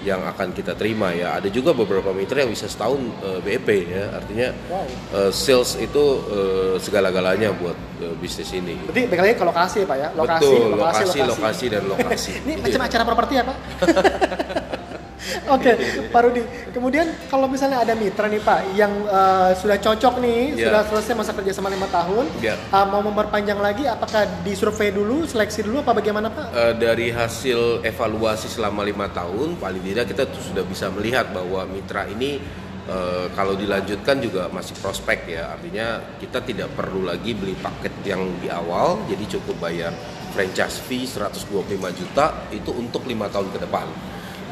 yang 0.00 0.24
akan 0.24 0.56
kita 0.56 0.72
terima 0.80 1.12
ya. 1.12 1.36
Ada 1.36 1.52
juga 1.52 1.76
beberapa 1.76 2.08
mitra 2.16 2.40
yang 2.40 2.52
bisa 2.52 2.64
setahun 2.64 3.00
uh, 3.20 3.38
BEP 3.44 3.68
ya. 3.92 4.16
Artinya 4.16 4.48
wow. 4.72 4.86
uh, 5.12 5.30
sales 5.32 5.76
itu 5.76 6.04
uh, 6.24 6.74
segala-galanya 6.80 7.52
buat 7.52 7.76
uh, 8.00 8.16
bisnis 8.16 8.48
ini. 8.56 8.80
Berarti 8.88 9.12
lagi 9.12 9.36
ke 9.36 9.44
lokasi 9.44 9.76
ya 9.84 9.86
Pak 9.86 9.98
ya? 10.00 10.08
Lokasi, 10.16 10.44
Betul, 10.48 10.60
lokasi, 10.72 11.02
lokasi, 11.04 11.18
lokasi, 11.20 11.30
lokasi 11.36 11.64
dan 11.68 11.82
lokasi. 11.92 12.32
ini 12.48 12.52
macam 12.64 12.80
acara 12.88 13.02
properti 13.04 13.32
ya 13.36 13.44
Pak? 13.44 13.56
Oke, 15.54 15.76
okay, 15.76 16.08
Pak 16.08 16.20
Rudi. 16.24 16.42
Kemudian 16.72 17.12
kalau 17.28 17.44
misalnya 17.44 17.84
ada 17.84 17.92
mitra 17.92 18.26
nih 18.26 18.40
Pak 18.40 18.60
yang 18.72 18.92
uh, 19.04 19.52
sudah 19.52 19.76
cocok 19.76 20.20
nih, 20.22 20.56
yeah. 20.56 20.72
sudah 20.72 20.82
selesai 20.88 21.14
masa 21.16 21.32
kerja 21.36 21.52
sama 21.52 21.68
lima 21.68 21.86
tahun, 21.92 22.24
yeah. 22.40 22.56
uh, 22.72 22.86
mau 22.88 23.04
memperpanjang 23.04 23.60
lagi, 23.60 23.84
apakah 23.84 24.24
disurvei 24.40 24.92
dulu, 24.92 25.28
seleksi 25.28 25.64
dulu, 25.64 25.84
apa 25.84 25.92
bagaimana 25.92 26.32
Pak? 26.32 26.46
Uh, 26.52 26.74
dari 26.76 27.12
hasil 27.12 27.84
evaluasi 27.84 28.48
selama 28.48 28.80
lima 28.80 29.12
tahun, 29.12 29.60
paling 29.60 29.82
tidak 29.84 30.08
kita 30.08 30.24
tuh 30.28 30.40
sudah 30.40 30.64
bisa 30.64 30.88
melihat 30.88 31.28
bahwa 31.30 31.68
mitra 31.68 32.08
ini 32.08 32.40
Uh, 32.90 33.28
kalau 33.38 33.54
dilanjutkan 33.54 34.18
juga 34.18 34.50
masih 34.50 34.74
prospek 34.82 35.30
ya 35.30 35.52
artinya 35.54 36.00
kita 36.18 36.42
tidak 36.42 36.74
perlu 36.74 37.06
lagi 37.06 37.36
beli 37.38 37.54
paket 37.54 37.92
yang 38.02 38.24
di 38.42 38.50
awal 38.50 39.04
jadi 39.06 39.36
cukup 39.36 39.62
bayar 39.62 39.94
franchise 40.34 40.82
fee 40.88 41.06
125 41.06 41.70
juta 41.94 42.50
itu 42.50 42.72
untuk 42.74 43.06
lima 43.06 43.30
tahun 43.30 43.52
ke 43.52 43.58
depan 43.62 43.86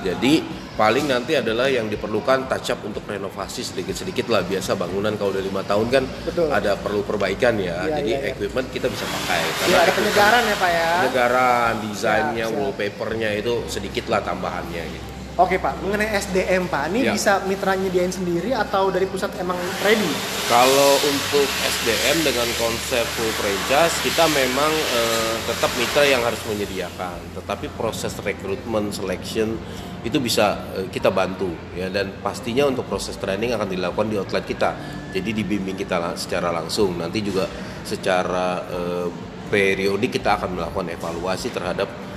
jadi 0.06 0.44
paling 0.78 1.10
nanti 1.10 1.34
adalah 1.34 1.66
yang 1.66 1.90
diperlukan 1.90 2.46
touch 2.46 2.70
up 2.70 2.86
untuk 2.86 3.02
renovasi 3.02 3.66
sedikit-sedikit 3.66 4.30
lah. 4.30 4.46
Biasa 4.46 4.78
bangunan 4.78 5.18
kalau 5.18 5.34
udah 5.34 5.42
lima 5.42 5.66
tahun 5.66 5.86
kan 5.90 6.04
Betul. 6.22 6.46
ada 6.54 6.78
perlu 6.78 7.02
perbaikan 7.02 7.58
ya, 7.58 7.82
ya 7.82 7.98
jadi 7.98 8.10
ya, 8.14 8.18
ya. 8.22 8.28
equipment 8.38 8.70
kita 8.70 8.86
bisa 8.86 9.02
pakai. 9.02 9.42
Iya, 9.42 9.52
karena 9.58 9.74
ya, 9.74 9.80
ada 9.82 9.92
penyegaran 9.98 10.42
ya 10.46 10.56
pak 10.56 10.70
ya. 10.70 10.88
penyegaran 11.02 11.72
desainnya 11.82 12.46
ya, 12.46 12.54
wallpapernya 12.54 13.30
itu 13.34 13.54
sedikit 13.66 14.06
lah 14.06 14.22
tambahannya 14.22 14.82
gitu 14.86 15.07
Oke 15.38 15.54
Pak, 15.54 15.86
mengenai 15.86 16.18
SDM 16.18 16.66
Pak, 16.66 16.90
ini 16.90 17.06
ya. 17.06 17.14
bisa 17.14 17.38
mitra 17.46 17.78
nyediain 17.78 18.10
sendiri 18.10 18.50
atau 18.58 18.90
dari 18.90 19.06
pusat 19.06 19.30
emang 19.38 19.54
ready? 19.86 20.10
Kalau 20.50 20.98
untuk 21.06 21.46
SDM 21.46 22.26
dengan 22.26 22.50
konsep 22.58 23.06
full 23.14 23.30
franchise, 23.38 24.02
kita 24.02 24.26
memang 24.34 24.72
eh, 24.74 25.38
tetap 25.46 25.70
mitra 25.78 26.02
yang 26.10 26.26
harus 26.26 26.42
menyediakan. 26.42 27.38
Tetapi 27.38 27.70
proses 27.78 28.18
rekrutmen, 28.18 28.90
selection 28.90 29.54
itu 30.02 30.18
bisa 30.18 30.58
eh, 30.74 30.90
kita 30.90 31.14
bantu 31.14 31.54
ya 31.78 31.86
dan 31.86 32.18
pastinya 32.18 32.66
untuk 32.66 32.90
proses 32.90 33.14
training 33.14 33.54
akan 33.54 33.70
dilakukan 33.70 34.10
di 34.10 34.18
outlet 34.18 34.42
kita. 34.42 34.74
Jadi 35.14 35.38
dibimbing 35.38 35.78
kita 35.78 36.18
secara 36.18 36.50
langsung. 36.50 36.98
Nanti 36.98 37.22
juga 37.22 37.46
secara 37.86 38.66
eh, 38.74 39.06
periodik 39.54 40.18
kita 40.18 40.34
akan 40.34 40.58
melakukan 40.58 40.98
evaluasi 40.98 41.54
terhadap 41.54 42.07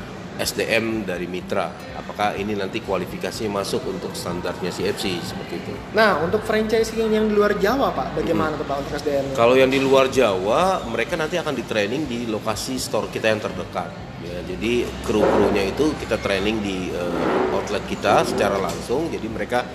SDM 0.41 1.05
dari 1.05 1.29
mitra. 1.29 1.69
Apakah 1.93 2.33
ini 2.33 2.57
nanti 2.57 2.81
kualifikasinya 2.81 3.61
masuk 3.61 3.85
untuk 3.85 4.17
standarnya 4.17 4.73
CFC 4.73 5.21
seperti 5.21 5.61
itu? 5.61 5.73
Nah, 5.93 6.17
untuk 6.25 6.41
franchising 6.41 7.13
yang 7.13 7.29
di 7.29 7.33
luar 7.37 7.53
Jawa, 7.61 7.93
Pak, 7.93 8.17
bagaimana 8.17 8.57
hmm. 8.57 8.65
Pak 8.65 8.77
untuk 8.81 8.93
SDM? 8.97 9.25
Kalau 9.37 9.53
yang 9.53 9.69
di 9.69 9.77
luar 9.77 10.09
Jawa, 10.09 10.81
mereka 10.89 11.13
nanti 11.13 11.37
akan 11.37 11.53
di 11.53 11.63
training 11.63 12.09
di 12.09 12.19
lokasi 12.25 12.81
store 12.81 13.13
kita 13.13 13.29
yang 13.29 13.39
terdekat. 13.39 13.89
Ya, 14.21 14.37
jadi 14.45 14.85
kru-krunya 15.05 15.69
itu 15.69 15.93
kita 15.97 16.21
training 16.21 16.61
di 16.61 16.93
uh, 16.93 17.57
outlet 17.57 17.81
kita 17.89 18.25
secara 18.25 18.57
langsung. 18.57 19.09
Jadi 19.09 19.25
mereka 19.29 19.65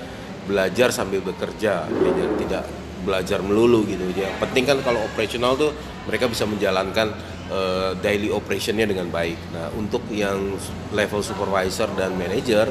belajar 0.47 0.95
sambil 0.95 1.23
bekerja, 1.23 1.87
tidak 1.91 2.31
tidak 2.39 2.65
belajar 3.03 3.39
melulu 3.43 3.87
gitu. 3.87 4.07
Ya, 4.15 4.31
penting 4.43 4.67
kan 4.67 4.79
kalau 4.83 5.03
operasional 5.03 5.55
tuh 5.55 5.71
mereka 6.07 6.31
bisa 6.31 6.47
menjalankan 6.47 7.15
uh, 7.51 7.93
daily 7.99 8.31
operationnya 8.31 8.87
dengan 8.87 9.11
baik. 9.11 9.39
Nah, 9.53 9.71
untuk 9.75 10.03
yang 10.11 10.55
level 10.95 11.21
supervisor 11.23 11.91
dan 11.95 12.15
manager, 12.15 12.71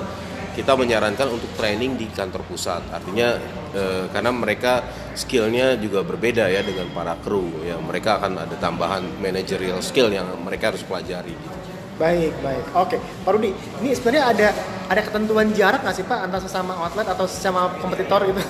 kita 0.56 0.72
menyarankan 0.72 1.28
untuk 1.36 1.52
training 1.60 2.00
di 2.00 2.08
kantor 2.08 2.48
pusat. 2.48 2.80
Artinya 2.88 3.36
uh, 3.76 4.08
karena 4.10 4.32
mereka 4.32 4.84
skillnya 5.12 5.76
juga 5.76 6.04
berbeda 6.08 6.48
ya 6.48 6.64
dengan 6.64 6.88
para 6.96 7.20
kru. 7.20 7.52
Ya, 7.68 7.76
mereka 7.76 8.24
akan 8.24 8.48
ada 8.48 8.56
tambahan 8.56 9.04
managerial 9.20 9.84
skill 9.84 10.08
yang 10.12 10.28
mereka 10.44 10.72
harus 10.72 10.84
pelajari. 10.88 11.36
Gitu. 11.36 11.56
Baik, 11.96 12.36
baik. 12.44 12.66
Oke, 12.76 12.98
Pak 13.00 13.32
Rudi, 13.32 13.56
ini 13.80 13.96
sebenarnya 13.96 14.24
ada 14.36 14.48
ada 14.92 15.02
ketentuan 15.02 15.48
jarak 15.56 15.80
nggak 15.80 15.96
sih 15.96 16.04
Pak 16.04 16.28
antara 16.28 16.44
sesama 16.44 16.76
outlet 16.76 17.08
atau 17.08 17.24
sesama 17.24 17.72
kompetitor 17.80 18.20
gitu? 18.28 18.44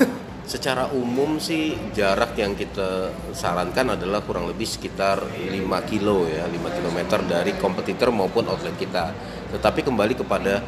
Secara 0.46 0.94
umum 0.94 1.42
sih 1.42 1.74
jarak 1.98 2.38
yang 2.38 2.54
kita 2.54 3.10
sarankan 3.34 3.98
adalah 3.98 4.22
kurang 4.22 4.46
lebih 4.46 4.70
sekitar 4.70 5.25
5 5.25 5.58
kilo 5.90 6.30
ya, 6.30 6.46
5 6.46 6.78
km 6.78 7.00
dari 7.25 7.58
kompetitor 7.58 8.14
maupun 8.14 8.46
outlet 8.46 8.78
kita. 8.78 9.10
Tetapi 9.50 9.82
kembali 9.82 10.14
kepada 10.14 10.62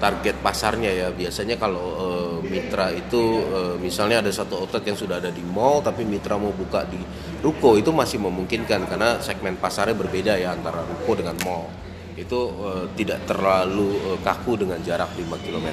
target 0.00 0.40
pasarnya 0.40 0.88
ya. 0.88 1.08
Biasanya 1.12 1.60
kalau 1.60 1.84
e, 2.00 2.08
mitra 2.48 2.88
itu 2.96 3.44
e, 3.44 3.60
misalnya 3.76 4.24
ada 4.24 4.32
satu 4.32 4.56
outlet 4.64 4.88
yang 4.88 4.96
sudah 4.96 5.20
ada 5.20 5.28
di 5.28 5.44
mall 5.44 5.84
tapi 5.84 6.08
mitra 6.08 6.40
mau 6.40 6.56
buka 6.56 6.88
di 6.88 6.98
ruko 7.44 7.76
itu 7.76 7.92
masih 7.92 8.24
memungkinkan 8.24 8.88
karena 8.88 9.20
segmen 9.20 9.60
pasarnya 9.60 10.00
berbeda 10.00 10.40
ya 10.40 10.56
antara 10.56 10.80
ruko 10.80 11.12
dengan 11.20 11.36
mall. 11.44 11.68
Itu 12.16 12.56
e, 12.56 12.68
tidak 12.96 13.28
terlalu 13.28 14.16
kaku 14.24 14.56
dengan 14.64 14.80
jarak 14.80 15.12
5 15.12 15.28
km. 15.44 15.68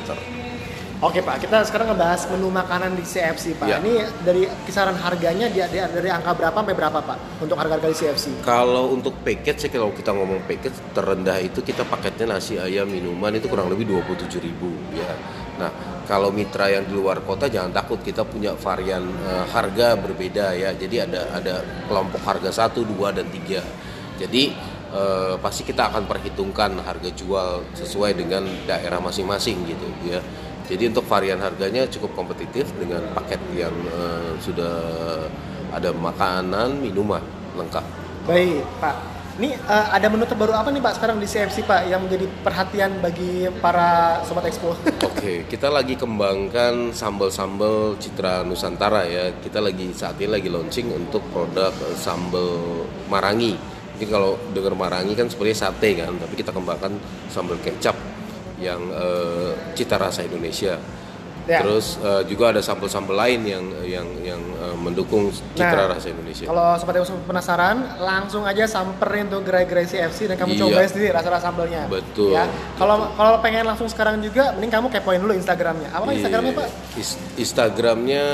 Oke 0.98 1.22
Pak, 1.22 1.46
kita 1.46 1.62
sekarang 1.62 1.94
ngebahas 1.94 2.26
menu 2.34 2.50
makanan 2.50 2.98
di 2.98 3.06
CFC 3.06 3.54
Pak. 3.62 3.70
Ya. 3.70 3.78
Ini 3.78 4.02
dari 4.26 4.50
kisaran 4.66 4.98
harganya 4.98 5.46
dia, 5.46 5.70
dia 5.70 5.86
dari 5.86 6.10
angka 6.10 6.34
berapa 6.34 6.58
sampai 6.58 6.74
berapa 6.74 6.98
Pak 7.06 7.38
untuk 7.38 7.54
harga-harga 7.54 7.94
di 7.94 7.98
CFC? 8.02 8.26
Kalau 8.42 8.90
untuk 8.90 9.14
paket 9.22 9.62
sih 9.62 9.70
kalau 9.70 9.94
kita 9.94 10.10
ngomong 10.10 10.50
paket 10.50 10.74
terendah 10.98 11.38
itu 11.38 11.62
kita 11.62 11.86
paketnya 11.86 12.34
nasi 12.34 12.58
ayam 12.58 12.90
minuman 12.90 13.30
itu 13.30 13.46
kurang 13.46 13.70
lebih 13.70 13.86
27 13.94 14.42
ribu 14.42 14.74
ya. 14.98 15.14
Nah 15.62 15.70
kalau 16.10 16.34
mitra 16.34 16.66
yang 16.66 16.90
di 16.90 16.98
luar 16.98 17.22
kota 17.22 17.46
jangan 17.46 17.78
takut 17.78 18.02
kita 18.02 18.26
punya 18.26 18.58
varian 18.58 19.06
uh, 19.22 19.46
harga 19.54 20.02
berbeda 20.02 20.58
ya. 20.58 20.74
Jadi 20.74 20.98
ada 20.98 21.30
ada 21.30 21.62
kelompok 21.86 22.26
harga 22.26 22.50
satu, 22.50 22.82
dua 22.82 23.14
dan 23.14 23.30
tiga. 23.30 23.62
Jadi 24.18 24.50
uh, 24.98 25.38
pasti 25.38 25.62
kita 25.62 25.94
akan 25.94 26.10
perhitungkan 26.10 26.74
harga 26.82 27.14
jual 27.14 27.70
sesuai 27.78 28.18
dengan 28.18 28.50
daerah 28.66 28.98
masing-masing 28.98 29.62
gitu 29.70 29.86
ya 30.10 30.26
jadi 30.68 30.92
untuk 30.92 31.08
varian 31.08 31.40
harganya 31.40 31.88
cukup 31.88 32.12
kompetitif 32.12 32.68
dengan 32.76 33.00
paket 33.16 33.40
yang 33.56 33.72
uh, 33.88 34.36
sudah 34.44 34.76
ada 35.72 35.96
makanan, 35.96 36.84
minuman 36.84 37.24
lengkap. 37.56 37.84
Baik, 38.28 38.68
Pak. 38.84 38.96
Ini 39.38 39.54
uh, 39.70 39.88
ada 39.94 40.10
menu 40.10 40.26
terbaru 40.26 40.50
apa 40.50 40.74
nih 40.74 40.82
Pak 40.82 40.98
sekarang 40.98 41.22
di 41.22 41.30
CFC 41.30 41.62
Pak 41.62 41.86
yang 41.86 42.02
menjadi 42.10 42.26
perhatian 42.42 42.98
bagi 43.00 43.46
para 43.62 44.20
sobat 44.26 44.50
expo? 44.50 44.74
Oke, 44.74 44.98
okay, 45.06 45.38
kita 45.46 45.70
lagi 45.70 45.94
kembangkan 45.94 46.90
sambal-sambal 46.90 48.02
Citra 48.02 48.42
Nusantara 48.42 49.06
ya. 49.06 49.30
Kita 49.38 49.62
lagi 49.62 49.94
saat 49.94 50.18
ini 50.18 50.42
lagi 50.42 50.50
launching 50.50 50.90
untuk 50.90 51.22
produk 51.30 51.70
sambal 51.96 52.84
Marangi. 53.14 53.54
Mungkin 53.96 54.10
kalau 54.10 54.42
dengar 54.58 54.74
Marangi 54.74 55.14
kan 55.14 55.30
seperti 55.30 55.54
sate 55.54 55.90
kan, 55.96 56.18
tapi 56.18 56.34
kita 56.34 56.50
kembangkan 56.50 56.98
sambal 57.30 57.62
kecap 57.62 58.17
yang 58.58 58.82
uh, 58.94 59.54
cita 59.78 59.98
rasa 59.98 60.24
Indonesia. 60.26 60.78
Ya. 61.48 61.64
Terus 61.64 61.96
uh, 62.04 62.28
juga 62.28 62.52
ada 62.52 62.60
sampel-sampel 62.60 63.16
lain 63.16 63.48
yang 63.48 63.64
yang 63.88 64.04
yang 64.20 64.44
uh, 64.60 64.76
mendukung 64.76 65.32
citra 65.56 65.88
nah, 65.88 65.96
rasa 65.96 66.12
Indonesia. 66.12 66.44
Kalau 66.44 66.76
sobat 66.76 67.00
yang 67.00 67.08
penasaran, 67.24 67.88
langsung 68.04 68.44
aja 68.44 68.68
samperin 68.68 69.32
tuh 69.32 69.40
gerai-gerai 69.48 69.88
CFC 69.88 70.28
dan 70.28 70.36
kamu 70.36 70.60
iya. 70.60 70.68
coba 70.68 70.84
sendiri 70.92 71.16
rasa-rasa 71.16 71.48
sambelnya. 71.48 71.88
Betul. 71.88 72.36
Ya. 72.36 72.52
Kalau 72.76 73.16
kalau 73.16 73.40
pengen 73.40 73.64
langsung 73.64 73.88
sekarang 73.88 74.20
juga, 74.20 74.52
mending 74.60 74.76
kamu 74.76 74.92
kepoin 74.92 75.24
dulu 75.24 75.32
Instagramnya. 75.40 75.88
Apa 75.96 76.12
iya. 76.12 76.20
Instagramnya 76.20 76.52
Pak? 76.52 76.68
Instagramnya 77.40 78.28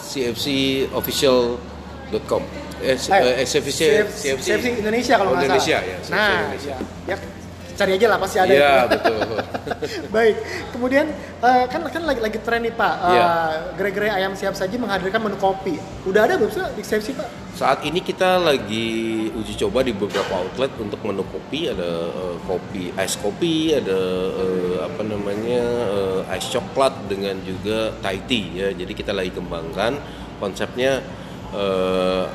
cfcofficial.com. 0.00 2.42
Eh, 2.80 2.96
eh, 2.96 3.44
CFC, 3.44 4.08
CFC, 4.08 4.40
CFC 4.40 4.80
Indonesia 4.80 5.20
kalau 5.20 5.36
nggak 5.36 5.44
salah. 5.44 5.52
Indonesia 5.52 5.84
ya. 5.84 6.00
CFC 6.00 6.16
nah, 6.16 6.48
Indonesia. 6.48 6.80
Ya, 6.80 7.12
ya 7.12 7.33
cari 7.74 7.92
aja 7.98 8.06
lah 8.06 8.18
pasti 8.22 8.38
ada. 8.38 8.52
Iya 8.54 8.74
betul. 8.86 9.20
Baik, 10.14 10.36
kemudian 10.70 11.06
uh, 11.42 11.64
kan 11.66 11.80
kan 11.90 12.02
lagi 12.06 12.20
lagi 12.22 12.38
tren 12.40 12.62
nih 12.62 12.74
Pak. 12.74 12.94
Uh, 13.02 13.08
eh, 13.10 13.16
yeah. 13.18 13.42
Gerai-gerai 13.76 14.12
ayam 14.22 14.32
siap 14.38 14.54
saji 14.54 14.78
menghadirkan 14.78 15.20
menu 15.20 15.36
kopi. 15.36 15.76
Udah 16.06 16.26
ada 16.30 16.38
belum 16.38 16.50
sih 16.50 16.62
di 16.78 16.82
CFC 16.82 17.08
Pak? 17.18 17.28
Saat 17.54 17.86
ini 17.86 18.02
kita 18.02 18.42
lagi 18.42 19.30
uji 19.30 19.54
coba 19.66 19.86
di 19.86 19.94
beberapa 19.94 20.32
outlet 20.34 20.72
untuk 20.78 21.02
menu 21.02 21.26
kopi. 21.28 21.70
Ada 21.70 21.90
uh, 22.10 22.36
kopi, 22.46 22.94
ice 22.94 23.16
kopi, 23.18 23.74
ada 23.74 24.00
uh, 24.32 24.76
apa 24.86 25.02
namanya 25.02 25.62
uh, 25.90 26.20
ice 26.34 26.50
coklat 26.54 26.94
dengan 27.10 27.38
juga 27.42 27.92
Thai 28.00 28.22
tea 28.24 28.46
ya. 28.54 28.68
Jadi 28.70 28.92
kita 28.94 29.10
lagi 29.10 29.34
kembangkan 29.34 29.98
konsepnya. 30.38 31.02
Uh, 31.54 32.26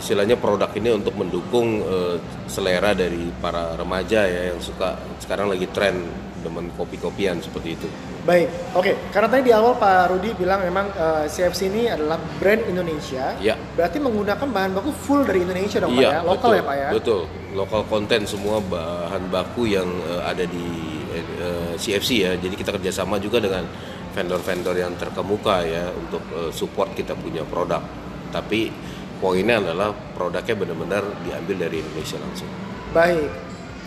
istilahnya 0.00 0.40
produk 0.40 0.72
ini 0.74 0.96
untuk 0.96 1.14
mendukung 1.14 1.84
uh, 1.84 2.16
selera 2.48 2.96
dari 2.96 3.28
para 3.38 3.76
remaja 3.76 4.24
ya 4.24 4.50
yang 4.50 4.58
suka 4.58 4.96
sekarang 5.20 5.52
lagi 5.52 5.68
tren 5.70 6.08
demen 6.40 6.72
kopi-kopian 6.74 7.38
seperti 7.44 7.76
itu. 7.76 7.88
Baik, 8.24 8.48
oke. 8.72 8.84
Okay. 8.84 8.94
Karena 9.12 9.28
tadi 9.28 9.42
di 9.48 9.52
awal 9.52 9.76
Pak 9.76 10.12
Rudi 10.12 10.30
bilang 10.36 10.64
memang 10.64 10.88
uh, 10.96 11.24
eh, 11.24 11.26
CFC 11.28 11.68
ini 11.68 11.88
adalah 11.88 12.16
brand 12.40 12.64
Indonesia. 12.64 13.36
Ya. 13.40 13.56
Berarti 13.76 14.00
menggunakan 14.00 14.48
bahan 14.48 14.70
baku 14.76 14.90
full 14.92 15.22
dari 15.24 15.44
Indonesia 15.44 15.80
dong 15.80 15.96
ya, 15.96 16.00
Pak 16.00 16.12
ya, 16.12 16.20
lokal 16.24 16.36
betul, 16.36 16.52
ya 16.56 16.62
Pak 16.64 16.76
ya. 16.76 16.88
Betul, 16.96 17.20
lokal 17.52 17.82
konten 17.88 18.20
semua 18.24 18.56
bahan 18.60 19.22
baku 19.28 19.62
yang 19.68 19.88
uh, 20.08 20.24
ada 20.24 20.44
di 20.48 20.66
uh, 21.40 21.72
CFC 21.76 22.10
ya. 22.24 22.32
Jadi 22.40 22.54
kita 22.56 22.72
kerjasama 22.76 23.20
juga 23.20 23.40
dengan 23.40 23.64
vendor-vendor 24.10 24.74
yang 24.74 24.92
terkemuka 24.98 25.62
ya 25.64 25.92
untuk 25.94 26.24
uh, 26.34 26.50
support 26.50 26.92
kita 26.96 27.12
punya 27.16 27.44
produk. 27.46 27.80
Tapi 28.30 28.70
poinnya 29.20 29.60
adalah 29.60 29.92
produknya 30.16 30.56
benar-benar 30.56 31.04
diambil 31.22 31.68
dari 31.68 31.84
Indonesia 31.84 32.16
langsung. 32.16 32.48
Baik, 32.90 33.30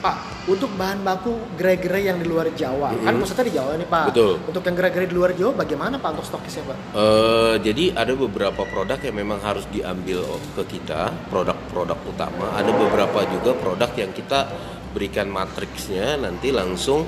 Pak, 0.04 0.18
untuk 0.52 0.68
bahan 0.76 1.00
baku 1.00 1.32
gerai-gerai 1.56 2.12
yang 2.12 2.20
di 2.20 2.28
luar 2.28 2.52
Jawa, 2.52 2.92
mm 2.92 2.96
-hmm. 3.00 3.08
kan 3.08 3.14
pusatnya 3.24 3.46
di 3.48 3.54
Jawa 3.56 3.72
nih 3.80 3.88
Pak. 3.88 4.06
Betul. 4.12 4.34
Untuk 4.52 4.64
yang 4.68 4.76
gerai-gerai 4.76 5.08
di 5.08 5.16
luar 5.16 5.32
Jawa, 5.32 5.52
bagaimana 5.64 5.96
Pak 5.96 6.10
untuk 6.20 6.28
stokisnya 6.28 6.64
Pak? 6.68 6.78
Uh, 6.92 7.56
jadi 7.64 7.96
ada 7.96 8.14
beberapa 8.14 8.62
produk 8.68 9.00
yang 9.00 9.16
memang 9.16 9.40
harus 9.40 9.64
diambil 9.72 10.28
ke 10.60 10.64
kita, 10.76 11.08
produk-produk 11.32 12.00
utama. 12.04 12.52
Ada 12.52 12.72
beberapa 12.76 13.20
juga 13.32 13.52
produk 13.56 13.92
yang 13.96 14.12
kita 14.12 14.52
berikan 14.92 15.32
matriksnya, 15.32 16.20
nanti 16.20 16.52
langsung 16.52 17.08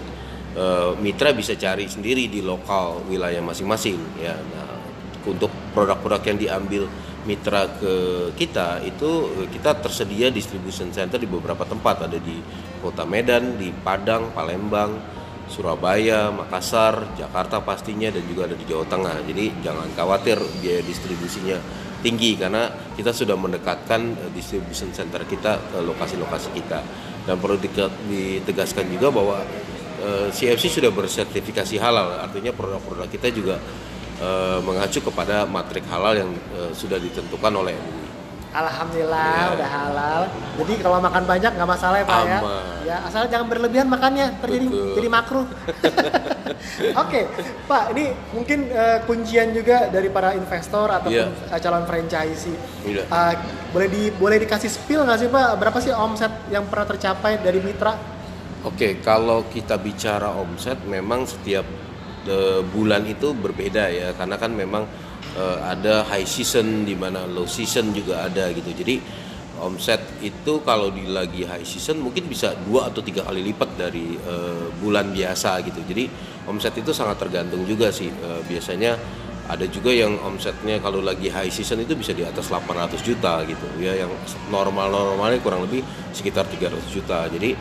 uh, 0.55 0.96
mitra 0.96 1.36
bisa 1.36 1.53
cari 1.60 1.91
sendiri 1.91 2.32
di 2.32 2.39
lokal 2.39 3.03
wilayah 3.12 3.44
masing-masing. 3.44 4.00
Ya, 4.24 4.39
nah, 4.39 4.79
untuk 5.27 5.51
produk-produk 5.75 6.24
yang 6.32 6.39
diambil 6.39 6.84
mitra 7.25 7.67
ke 7.82 7.94
kita 8.38 8.86
itu 8.86 9.46
kita 9.50 9.82
tersedia 9.82 10.29
distribution 10.29 10.94
center 10.94 11.17
di 11.17 11.25
beberapa 11.25 11.65
tempat 11.65 12.05
ada 12.05 12.17
di 12.22 12.39
Kota 12.79 13.03
Medan, 13.03 13.58
di 13.58 13.74
Padang, 13.74 14.29
Palembang, 14.32 15.01
Surabaya, 15.50 16.29
Makassar, 16.29 17.17
Jakarta 17.17 17.62
pastinya 17.62 18.10
dan 18.10 18.25
juga 18.25 18.50
ada 18.50 18.55
di 18.58 18.65
Jawa 18.65 18.86
Tengah. 18.86 19.25
Jadi 19.25 19.46
jangan 19.65 19.89
khawatir 19.98 20.38
biaya 20.62 20.82
distribusinya 20.86 21.58
tinggi 22.05 22.38
karena 22.38 22.70
kita 22.94 23.10
sudah 23.10 23.34
mendekatkan 23.34 24.01
eh, 24.25 24.32
distribution 24.34 24.94
center 24.94 25.25
kita 25.25 25.58
ke 25.74 25.77
lokasi-lokasi 25.82 26.50
kita. 26.53 26.79
Dan 27.25 27.41
perlu 27.41 27.58
ditegaskan 27.58 28.86
juga 28.86 29.10
bahwa 29.10 29.41
CFC 30.29 30.70
eh, 30.70 30.74
sudah 30.77 30.91
bersertifikasi 30.94 31.75
halal, 31.82 32.22
artinya 32.22 32.53
produk-produk 32.53 33.10
kita 33.10 33.34
juga 33.34 33.58
uh, 34.22 34.60
mengacu 34.64 35.00
kepada 35.04 35.44
matrik 35.48 35.84
halal 35.88 36.14
yang 36.16 36.32
uh, 36.56 36.72
sudah 36.72 37.00
ditentukan 37.00 37.54
oleh 37.56 37.76
MUI. 37.76 38.06
Alhamdulillah 38.56 39.36
ya. 39.36 39.54
udah 39.60 39.70
halal. 39.70 40.22
Jadi 40.64 40.74
kalau 40.80 40.98
makan 41.04 41.24
banyak 41.28 41.52
nggak 41.60 41.70
masalah 41.70 41.98
ya 42.00 42.06
Pak 42.08 42.20
ya. 42.24 42.40
Ya 42.88 42.98
asal 43.04 43.28
jangan 43.28 43.52
berlebihan 43.52 43.88
makannya 43.92 44.32
terjadi 44.40 44.68
Betul. 44.72 44.96
jadi 44.96 45.08
makruh. 45.12 45.46
Oke 46.96 46.96
okay, 46.96 47.24
Pak 47.68 47.92
ini 47.92 48.16
mungkin 48.32 48.72
uh, 48.72 49.04
kuncian 49.04 49.52
juga 49.52 49.92
dari 49.92 50.08
para 50.08 50.32
investor 50.40 50.88
atau 50.88 51.12
ya. 51.12 51.28
calon 51.60 51.84
franchisee. 51.84 52.56
Ya. 52.88 53.04
Uh, 53.12 53.34
boleh 53.76 53.88
di 53.92 54.04
boleh 54.16 54.40
dikasih 54.40 54.72
spill 54.72 55.04
nggak 55.04 55.20
sih 55.20 55.28
Pak 55.28 55.60
berapa 55.60 55.78
sih 55.84 55.92
omset 55.92 56.32
yang 56.48 56.64
pernah 56.72 56.88
tercapai 56.88 57.44
dari 57.44 57.60
mitra? 57.60 58.00
Oke 58.64 58.72
okay, 58.72 58.92
kalau 59.04 59.44
kita 59.52 59.76
bicara 59.76 60.32
omset 60.32 60.80
memang 60.88 61.28
setiap 61.28 61.68
bulan 62.74 63.05
itu 63.05 63.32
berbeda 63.38 63.89
ya 63.94 64.10
karena 64.17 64.36
kan 64.41 64.51
memang 64.51 64.84
uh, 65.38 65.58
ada 65.65 66.08
high 66.08 66.25
season 66.25 66.88
di 66.88 66.96
mana 66.98 67.27
low 67.27 67.46
season 67.46 67.91
juga 67.91 68.25
ada 68.25 68.50
gitu. 68.55 68.72
Jadi 68.72 68.96
omset 69.55 70.20
itu 70.20 70.60
kalau 70.67 70.91
di 70.91 71.08
lagi 71.08 71.48
high 71.48 71.63
season 71.63 72.03
mungkin 72.03 72.27
bisa 72.27 72.51
dua 72.67 72.91
atau 72.91 73.00
tiga 73.00 73.24
kali 73.24 73.39
lipat 73.51 73.70
dari 73.79 74.15
uh, 74.20 74.72
bulan 74.79 75.12
biasa 75.12 75.63
gitu. 75.63 75.79
Jadi 75.86 76.10
omset 76.48 76.75
itu 76.79 76.91
sangat 76.91 77.20
tergantung 77.22 77.63
juga 77.63 77.91
sih. 77.91 78.10
Uh, 78.10 78.41
biasanya 78.48 78.98
ada 79.46 79.70
juga 79.70 79.94
yang 79.94 80.17
omsetnya 80.25 80.82
kalau 80.82 81.05
lagi 81.05 81.29
high 81.29 81.53
season 81.53 81.86
itu 81.86 81.94
bisa 81.94 82.17
di 82.17 82.25
atas 82.25 82.50
800 82.50 82.98
juta 83.05 83.46
gitu. 83.46 83.67
Ya 83.77 83.94
yang 83.94 84.12
normal 84.50 84.89
normalnya 84.89 85.38
kurang 85.39 85.70
lebih 85.70 85.86
sekitar 86.12 86.50
300 86.50 86.82
juta. 86.89 87.29
Jadi 87.29 87.53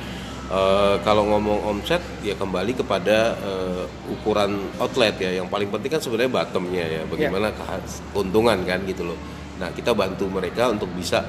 Uh, 0.45 1.01
kalau 1.01 1.25
ngomong 1.25 1.57
omset 1.65 2.05
ya 2.21 2.37
kembali 2.37 2.77
kepada 2.77 3.33
uh, 3.41 3.85
ukuran 4.13 4.61
outlet 4.77 5.17
ya. 5.17 5.41
Yang 5.41 5.49
paling 5.49 5.69
penting 5.73 5.91
kan 5.97 6.01
sebenarnya 6.05 6.31
bottomnya 6.31 6.85
ya. 6.85 7.03
Bagaimana 7.09 7.49
yeah. 7.49 7.81
keuntungan 8.13 8.59
kan 8.69 8.85
gitu 8.85 9.09
loh. 9.09 9.19
Nah 9.57 9.73
kita 9.73 9.97
bantu 9.97 10.29
mereka 10.29 10.69
untuk 10.69 10.93
bisa 10.93 11.25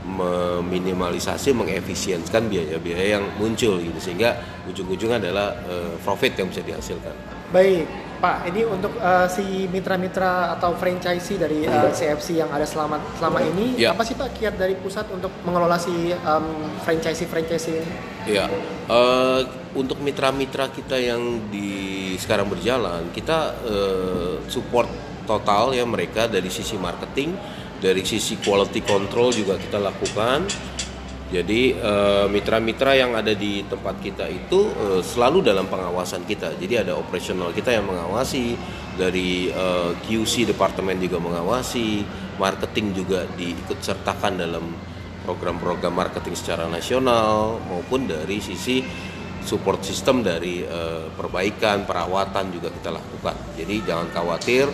meminimalisasi 0.00 1.52
mengefisienkan 1.52 2.46
biaya-biaya 2.46 3.18
yang 3.18 3.26
muncul 3.42 3.82
gitu. 3.82 3.98
Sehingga 3.98 4.38
ujung-ujungnya 4.70 5.18
adalah 5.18 5.54
uh, 5.66 5.94
profit 6.06 6.38
yang 6.38 6.46
bisa 6.46 6.62
dihasilkan. 6.62 7.14
Baik 7.50 8.09
Pak, 8.20 8.52
ini 8.52 8.68
untuk 8.68 8.92
uh, 9.00 9.24
si 9.32 9.64
mitra-mitra 9.72 10.52
atau 10.52 10.76
franchisee 10.76 11.40
dari 11.40 11.64
uh, 11.64 11.88
eh, 11.88 11.92
CFC 11.92 12.36
yang 12.36 12.52
ada 12.52 12.68
selama 12.68 13.00
selama 13.16 13.40
ini, 13.40 13.80
ya. 13.80 13.96
apa 13.96 14.04
sih 14.04 14.12
Pak 14.12 14.36
kiat 14.36 14.60
dari 14.60 14.76
pusat 14.76 15.08
untuk 15.08 15.32
mengelola 15.40 15.80
si 15.80 16.12
um, 16.12 16.68
franchisee-franchisee 16.84 17.80
ini? 17.80 17.92
Ya, 18.28 18.44
uh, 18.92 19.40
untuk 19.72 20.04
mitra-mitra 20.04 20.68
kita 20.68 21.00
yang 21.00 21.48
di 21.48 22.12
sekarang 22.20 22.52
berjalan, 22.52 23.08
kita 23.16 23.56
uh, 23.64 24.36
support 24.52 24.92
total 25.24 25.72
ya 25.72 25.88
mereka 25.88 26.28
dari 26.28 26.52
sisi 26.52 26.76
marketing, 26.76 27.32
dari 27.80 28.04
sisi 28.04 28.36
quality 28.36 28.84
control 28.84 29.32
juga 29.32 29.56
kita 29.56 29.80
lakukan 29.80 30.44
jadi 31.30 31.78
eh, 31.78 32.26
mitra-mitra 32.26 32.98
yang 32.98 33.14
ada 33.14 33.30
di 33.30 33.62
tempat 33.62 34.02
kita 34.02 34.26
itu 34.26 34.66
uh, 34.66 34.98
selalu 34.98 35.46
dalam 35.46 35.70
pengawasan 35.70 36.26
kita. 36.26 36.58
Jadi 36.58 36.82
ada 36.82 36.98
operasional 36.98 37.54
kita 37.54 37.70
yang 37.70 37.86
mengawasi, 37.86 38.58
dari 38.98 39.46
eh, 39.46 39.90
QC 40.04 40.50
departemen 40.50 40.98
juga 40.98 41.22
mengawasi, 41.22 42.02
marketing 42.36 42.98
juga 42.98 43.30
diikut 43.38 43.78
sertakan 43.78 44.42
dalam 44.42 44.74
program-program 45.22 45.94
marketing 45.94 46.34
secara 46.34 46.66
nasional 46.66 47.62
maupun 47.62 48.10
dari 48.10 48.42
sisi 48.42 48.82
support 49.40 49.80
system 49.86 50.20
dari 50.20 50.60
perbaikan, 51.16 51.88
perawatan 51.88 52.52
juga 52.52 52.68
kita 52.68 52.92
lakukan. 52.92 53.36
Jadi 53.56 53.74
jangan 53.88 54.12
khawatir 54.12 54.68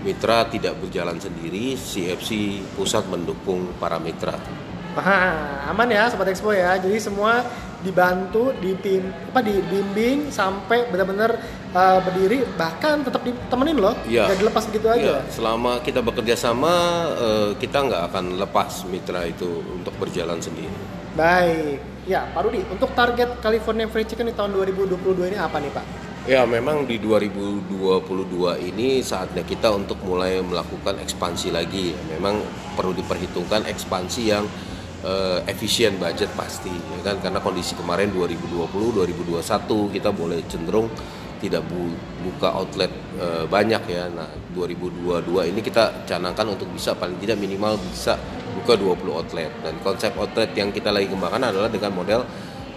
mitra 0.00 0.48
tidak 0.48 0.80
berjalan 0.80 1.20
sendiri, 1.20 1.76
CFC 1.76 2.62
pusat 2.72 3.04
mendukung 3.10 3.76
para 3.76 4.00
mitra. 4.00 4.67
Nah, 4.98 5.70
aman 5.70 5.88
ya 5.88 6.10
Sobat 6.10 6.28
Expo 6.30 6.50
ya. 6.50 6.74
Jadi 6.78 6.98
semua 6.98 7.46
dibantu, 7.78 8.50
dipim, 8.58 9.06
apa 9.30 9.38
dibimbing 9.38 10.34
sampai 10.34 10.90
benar-benar 10.90 11.38
uh, 11.70 12.02
berdiri 12.02 12.42
bahkan 12.58 13.06
tetap 13.06 13.22
ditemenin 13.22 13.78
loh. 13.78 13.94
Ya. 14.10 14.26
Gak 14.26 14.42
dilepas 14.42 14.66
begitu 14.66 14.90
aja. 14.90 15.22
Ya. 15.22 15.30
Selama 15.30 15.78
kita 15.86 16.02
bekerja 16.02 16.34
sama 16.34 16.72
uh, 17.14 17.50
kita 17.54 17.86
nggak 17.86 18.02
akan 18.10 18.24
lepas 18.42 18.82
mitra 18.90 19.22
itu 19.26 19.62
untuk 19.70 19.94
berjalan 20.02 20.42
sendiri. 20.42 20.74
Baik. 21.14 21.78
Ya, 22.08 22.24
Pak 22.32 22.40
Rudi, 22.46 22.64
untuk 22.72 22.94
target 22.96 23.36
California 23.44 23.84
Fried 23.84 24.08
Chicken 24.08 24.32
di 24.32 24.34
tahun 24.34 24.56
2022 24.56 25.28
ini 25.28 25.36
apa 25.36 25.60
nih, 25.60 25.68
Pak? 25.68 25.84
Ya, 26.24 26.44
memang 26.44 26.84
di 26.84 27.00
2022 27.00 27.68
ini 28.60 29.00
saatnya 29.00 29.44
kita 29.44 29.72
untuk 29.72 30.00
mulai 30.04 30.40
melakukan 30.40 31.00
ekspansi 31.00 31.52
lagi. 31.52 31.96
Memang 32.16 32.40
perlu 32.76 32.96
diperhitungkan 32.96 33.64
ekspansi 33.64 34.22
yang 34.24 34.44
uh, 35.04 35.38
efisien 35.46 35.98
budget 36.00 36.30
pasti 36.34 36.72
ya 36.72 36.98
kan 37.04 37.16
karena 37.22 37.38
kondisi 37.38 37.74
kemarin 37.78 38.10
2020 38.10 38.98
2021 38.98 39.94
kita 39.94 40.10
boleh 40.10 40.40
cenderung 40.50 40.88
tidak 41.38 41.62
bu 41.70 41.94
buka 42.26 42.50
outlet 42.50 42.90
uh, 43.16 43.46
banyak 43.46 43.82
ya. 43.86 44.10
Nah, 44.10 44.26
2022 44.52 45.54
ini 45.54 45.60
kita 45.62 46.04
canangkan 46.04 46.58
untuk 46.58 46.66
bisa 46.74 46.92
paling 46.98 47.16
tidak 47.22 47.38
minimal 47.38 47.78
bisa 47.78 48.18
buka 48.58 48.74
20 48.74 49.06
outlet 49.14 49.50
dan 49.62 49.78
konsep 49.86 50.10
outlet 50.18 50.50
yang 50.58 50.74
kita 50.74 50.90
lagi 50.90 51.06
kembangkan 51.06 51.54
adalah 51.54 51.70
dengan 51.70 51.94
model 51.94 52.26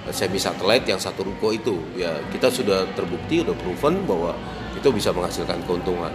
eh, 0.05 0.13
semi 0.13 0.37
satellite 0.37 0.85
yang 0.85 1.01
satu 1.01 1.25
ruko 1.25 1.49
itu. 1.49 1.75
Ya, 1.97 2.13
kita 2.29 2.53
sudah 2.53 2.85
terbukti 2.93 3.41
udah 3.41 3.57
proven 3.57 4.05
bahwa 4.05 4.37
itu 4.77 4.87
bisa 4.93 5.09
menghasilkan 5.09 5.65
keuntungan. 5.65 6.13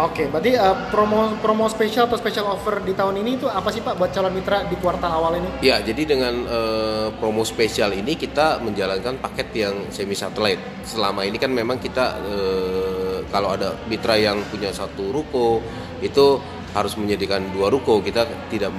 Oke, 0.00 0.32
berarti 0.32 0.56
uh, 0.56 0.88
promo 0.88 1.36
promo 1.44 1.68
spesial 1.68 2.08
atau 2.08 2.16
special 2.16 2.48
offer 2.48 2.80
di 2.80 2.96
tahun 2.96 3.20
ini 3.20 3.36
itu 3.36 3.44
apa 3.44 3.68
sih 3.68 3.84
Pak 3.84 4.00
buat 4.00 4.08
calon 4.08 4.32
mitra 4.32 4.64
di 4.64 4.72
kuartal 4.80 5.12
awal 5.12 5.36
ini? 5.36 5.60
Ya, 5.60 5.76
jadi 5.84 6.16
dengan 6.16 6.48
uh, 6.48 7.12
promo 7.20 7.44
spesial 7.44 7.92
ini 7.92 8.16
kita 8.16 8.64
menjalankan 8.64 9.20
paket 9.20 9.52
yang 9.52 9.76
semi 9.92 10.16
satellite. 10.16 10.88
Selama 10.88 11.28
ini 11.28 11.36
kan 11.36 11.52
memang 11.52 11.76
kita 11.76 12.16
uh, 12.16 13.16
kalau 13.28 13.52
ada 13.52 13.76
mitra 13.92 14.16
yang 14.16 14.40
punya 14.48 14.72
satu 14.72 15.12
ruko 15.12 15.60
itu 16.00 16.40
harus 16.72 16.96
menyediakan 16.96 17.50
dua 17.50 17.66
ruko 17.66 17.98
kita 17.98 18.22
tidak 18.46 18.70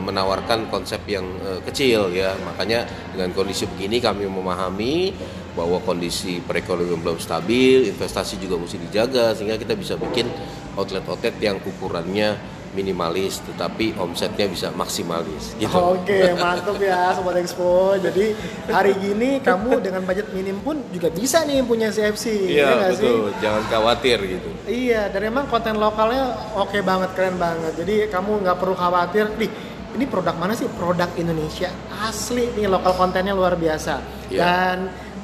menawarkan 0.00 0.64
konsep 0.72 1.04
yang 1.04 1.28
kecil 1.68 2.08
ya 2.08 2.32
makanya 2.40 2.88
dengan 3.12 3.36
kondisi 3.36 3.68
begini 3.68 4.00
kami 4.00 4.24
memahami 4.24 5.12
bahwa 5.54 5.78
kondisi 5.86 6.42
perekonomian 6.42 6.98
belum 7.00 7.18
stabil, 7.22 7.86
investasi 7.94 8.42
juga 8.42 8.58
mesti 8.58 8.76
dijaga 8.90 9.32
sehingga 9.38 9.54
kita 9.54 9.78
bisa 9.78 9.94
bikin 9.94 10.26
outlet-outlet 10.76 11.34
yang 11.40 11.56
ukurannya 11.62 12.36
minimalis 12.74 13.38
tetapi 13.46 13.94
omsetnya 13.96 14.50
bisa 14.50 14.68
maksimalis 14.74 15.54
gitu. 15.62 15.70
Oke, 15.70 16.34
mantap 16.34 16.74
ya 16.82 17.14
Sobat 17.14 17.38
Expo. 17.38 17.94
Jadi 18.02 18.34
hari 18.66 18.98
gini 18.98 19.38
kamu 19.38 19.78
dengan 19.78 20.02
budget 20.02 20.34
minim 20.34 20.58
pun 20.58 20.82
juga 20.90 21.06
bisa 21.14 21.46
nih 21.46 21.62
punya 21.62 21.94
CFC. 21.94 22.50
Iya, 22.50 22.66
ya 22.66 22.90
betul. 22.90 23.30
Sih? 23.30 23.38
Jangan 23.46 23.62
khawatir 23.70 24.18
gitu. 24.26 24.50
Iya, 24.66 25.06
dan 25.06 25.22
memang 25.22 25.46
konten 25.46 25.78
lokalnya 25.78 26.34
oke 26.58 26.74
banget, 26.82 27.14
keren 27.14 27.38
banget. 27.38 27.78
Jadi 27.78 28.10
kamu 28.10 28.42
nggak 28.42 28.58
perlu 28.58 28.74
khawatir, 28.74 29.30
nih 29.38 29.50
ini 29.94 30.04
produk 30.10 30.34
mana 30.34 30.58
sih? 30.58 30.66
Produk 30.74 31.06
Indonesia 31.14 31.70
asli 32.02 32.50
nih 32.58 32.66
lokal 32.66 32.98
kontennya 32.98 33.38
luar 33.38 33.54
biasa. 33.54 34.02
Iya. 34.34 34.42
Dan 34.42 34.76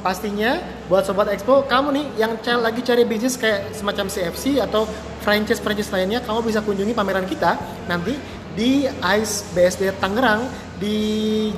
pastinya 0.07 0.57
buat 0.87 1.03
sobat 1.03 1.29
Expo 1.35 1.67
kamu 1.67 1.89
nih 1.93 2.07
yang 2.15 2.39
lagi 2.63 2.81
cari 2.87 3.03
bisnis 3.05 3.35
kayak 3.35 3.75
semacam 3.75 4.07
CFC 4.07 4.63
atau 4.63 4.87
franchise 5.21 5.61
franchise 5.61 5.93
lainnya 5.93 6.21
kamu 6.25 6.51
bisa 6.51 6.61
kunjungi 6.65 6.93
pameran 6.97 7.29
kita 7.29 7.57
nanti 7.87 8.17
di 8.57 8.85
ICE 8.89 9.35
BSD 9.55 9.83
Tangerang 10.03 10.45
di 10.81 10.97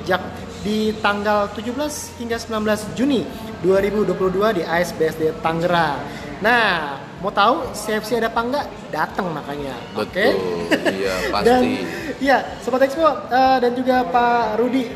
Jak 0.05 0.21
di 0.63 0.95
tanggal 1.03 1.51
17 1.51 2.23
hingga 2.23 2.39
19 2.39 2.95
Juni 2.95 3.27
2022 3.59 4.59
di 4.59 4.63
ICE 4.63 4.91
BSD 4.95 5.23
Tangerang. 5.43 5.99
Nah, 6.39 6.99
mau 7.19 7.31
tahu 7.31 7.71
CFC 7.75 8.19
ada 8.19 8.31
apa 8.31 8.41
enggak? 8.43 8.65
Datang 8.91 9.27
makanya. 9.31 9.75
Oke. 9.95 10.35
Betul, 10.71 10.95
iya 11.03 11.15
pasti. 11.35 11.47
Dan 11.47 11.61
iya, 12.19 12.37
Sobat 12.63 12.83
Expo 12.83 13.07
eh, 13.07 13.57
dan 13.59 13.71
juga 13.75 14.07
Pak 14.07 14.59
Rudi, 14.59 14.87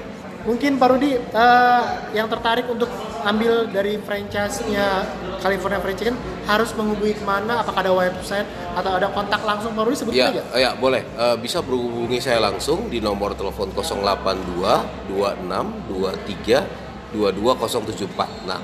mungkin 0.47 0.79
Pak 0.79 0.87
Rudi 0.91 1.11
eh, 1.19 1.83
yang 2.15 2.27
tertarik 2.31 2.67
untuk 2.67 2.87
ambil 3.23 3.65
dari 3.65 3.97
franchise-nya 3.97 5.05
California 5.39 5.79
Fried 5.79 5.97
Chicken 5.97 6.17
harus 6.45 6.73
menghubungi 6.73 7.17
ke 7.17 7.23
mana? 7.25 7.61
Apakah 7.61 7.81
ada 7.81 7.93
website 7.93 8.45
atau 8.73 8.93
ada 8.93 9.09
kontak 9.09 9.41
langsung 9.41 9.73
Pak 9.73 9.83
Rudi 9.85 9.97
sebutkan 9.97 10.17
Ya, 10.19 10.29
aja. 10.29 10.43
ya 10.53 10.71
boleh. 10.75 11.01
Eh, 11.01 11.35
bisa 11.39 11.61
berhubungi 11.61 12.19
saya 12.19 12.37
langsung 12.37 12.89
di 12.89 12.99
nomor 12.99 13.33
telepon 13.33 13.73
082 13.73 15.09
26 15.09 15.87
23 15.89 17.15
22074. 17.15 18.45
Nah, 18.45 18.59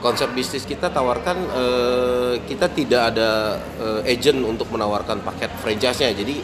konsep 0.00 0.32
bisnis 0.32 0.64
kita 0.64 0.88
tawarkan 0.88 1.36
eh, 1.52 2.34
kita 2.44 2.66
tidak 2.72 3.14
ada 3.14 3.60
eh, 3.78 4.12
agent 4.12 4.40
untuk 4.42 4.66
menawarkan 4.72 5.22
paket 5.22 5.52
franchise-nya. 5.60 6.10
Jadi 6.12 6.42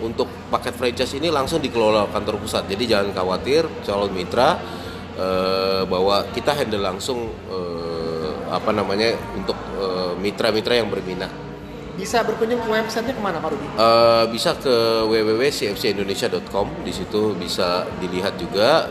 untuk 0.00 0.28
paket 0.48 0.72
franchise 0.72 1.12
ini 1.16 1.28
langsung 1.28 1.60
dikelola 1.60 2.08
kantor 2.08 2.40
pusat. 2.40 2.64
Jadi 2.68 2.88
jangan 2.88 3.12
khawatir 3.12 3.68
calon 3.84 4.12
mitra 4.12 4.56
eh, 5.16 5.82
bahwa 5.88 6.26
kita 6.30 6.52
handle 6.54 6.82
langsung 6.84 7.30
eh, 7.50 8.30
apa 8.50 8.70
namanya 8.74 9.14
untuk 9.34 9.56
eh, 9.78 10.12
mitra-mitra 10.18 10.74
yang 10.78 10.90
berminat. 10.90 11.30
Bisa 11.98 12.24
berkunjung 12.24 12.64
ke 12.64 12.68
websitenya 12.70 13.12
ke 13.12 13.22
mana 13.22 13.38
Pak 13.42 13.50
Rudi? 13.52 13.66
Eh, 13.66 14.24
bisa 14.30 14.54
ke 14.56 15.04
www.cfcindonesia.com 15.06 16.86
di 16.86 16.92
situ 16.94 17.34
bisa 17.34 17.84
dilihat 17.98 18.38
juga 18.40 18.86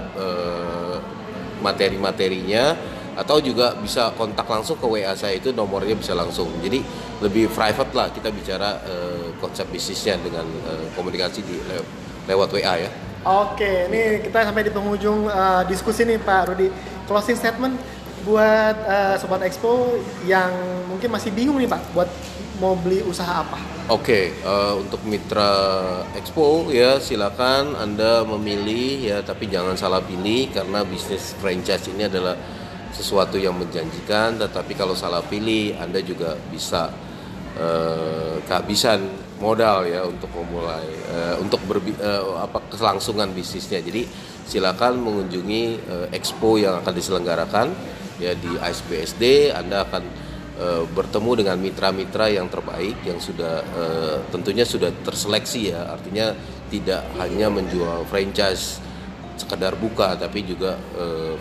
materi-materinya 1.60 2.76
atau 3.20 3.44
juga 3.44 3.76
bisa 3.76 4.16
kontak 4.16 4.48
langsung 4.48 4.80
ke 4.80 4.88
WA 4.88 5.12
saya 5.12 5.36
itu 5.36 5.52
nomornya 5.52 5.92
bisa 6.00 6.16
langsung 6.16 6.48
jadi 6.64 6.80
lebih 7.20 7.52
private 7.52 7.92
lah 7.92 8.08
kita 8.16 8.32
bicara 8.32 8.80
eh, 8.88 9.36
konsep 9.44 9.68
bisnisnya 9.68 10.16
dengan 10.24 10.48
eh, 10.48 10.88
komunikasi 10.96 11.44
di 11.44 11.60
le- 11.68 11.84
lewat 12.32 12.48
WA 12.56 12.76
ya 12.80 12.92
Oke, 13.28 13.92
ini 13.92 14.24
kita 14.24 14.48
sampai 14.48 14.64
di 14.64 14.72
penghujung 14.72 15.28
uh, 15.28 15.68
diskusi 15.68 16.08
nih 16.08 16.24
Pak 16.24 16.56
Rudi. 16.56 16.72
Closing 17.04 17.36
statement 17.36 17.76
buat 18.24 18.76
uh, 18.88 19.16
Sobat 19.20 19.44
Expo 19.44 20.00
yang 20.24 20.52
mungkin 20.88 21.12
masih 21.12 21.36
bingung 21.36 21.60
nih 21.60 21.68
Pak, 21.68 21.82
buat 21.92 22.08
mau 22.60 22.76
beli 22.80 23.04
usaha 23.04 23.44
apa? 23.44 23.58
Oke, 23.90 24.36
eh, 24.36 24.74
untuk 24.78 25.02
mitra 25.08 25.50
Expo 26.14 26.70
ya 26.70 27.02
silakan 27.02 27.74
Anda 27.74 28.22
memilih 28.28 29.02
ya 29.02 29.18
tapi 29.26 29.50
jangan 29.50 29.74
salah 29.80 30.04
pilih 30.04 30.52
karena 30.54 30.86
bisnis 30.86 31.34
franchise 31.40 31.90
ini 31.90 32.06
adalah 32.06 32.38
sesuatu 32.94 33.40
yang 33.40 33.58
menjanjikan 33.58 34.38
tetapi 34.38 34.78
kalau 34.78 34.94
salah 34.94 35.24
pilih 35.26 35.74
Anda 35.80 36.06
juga 36.06 36.38
bisa 36.54 36.94
eh, 37.58 38.38
kehabisan 38.46 39.29
modal 39.40 39.88
ya 39.88 40.04
untuk 40.06 40.30
memulai 40.36 40.86
eh, 40.88 41.36
untuk 41.40 41.60
berbi- 41.66 41.98
eh, 41.98 42.24
apa 42.40 42.60
kelangsungan 42.72 43.32
bisnisnya. 43.32 43.80
Jadi 43.80 44.06
silakan 44.46 45.00
mengunjungi 45.00 45.64
eh, 45.80 46.16
Expo 46.16 46.60
yang 46.60 46.84
akan 46.84 46.94
diselenggarakan 46.94 47.68
ya 48.20 48.36
di 48.36 48.52
ISBSD 48.60 49.56
Anda 49.56 49.88
akan 49.88 50.04
eh, 50.60 50.84
bertemu 50.92 51.32
dengan 51.40 51.58
mitra-mitra 51.58 52.28
yang 52.28 52.52
terbaik 52.52 53.00
yang 53.08 53.18
sudah 53.18 53.64
eh, 53.64 54.18
tentunya 54.30 54.68
sudah 54.68 54.92
terseleksi 55.04 55.72
ya 55.72 55.96
artinya 55.96 56.36
tidak 56.70 57.02
hanya 57.18 57.50
menjual 57.50 58.06
franchise 58.06 58.78
sekedar 59.40 59.74
buka 59.80 60.20
tapi 60.20 60.44
juga 60.44 60.76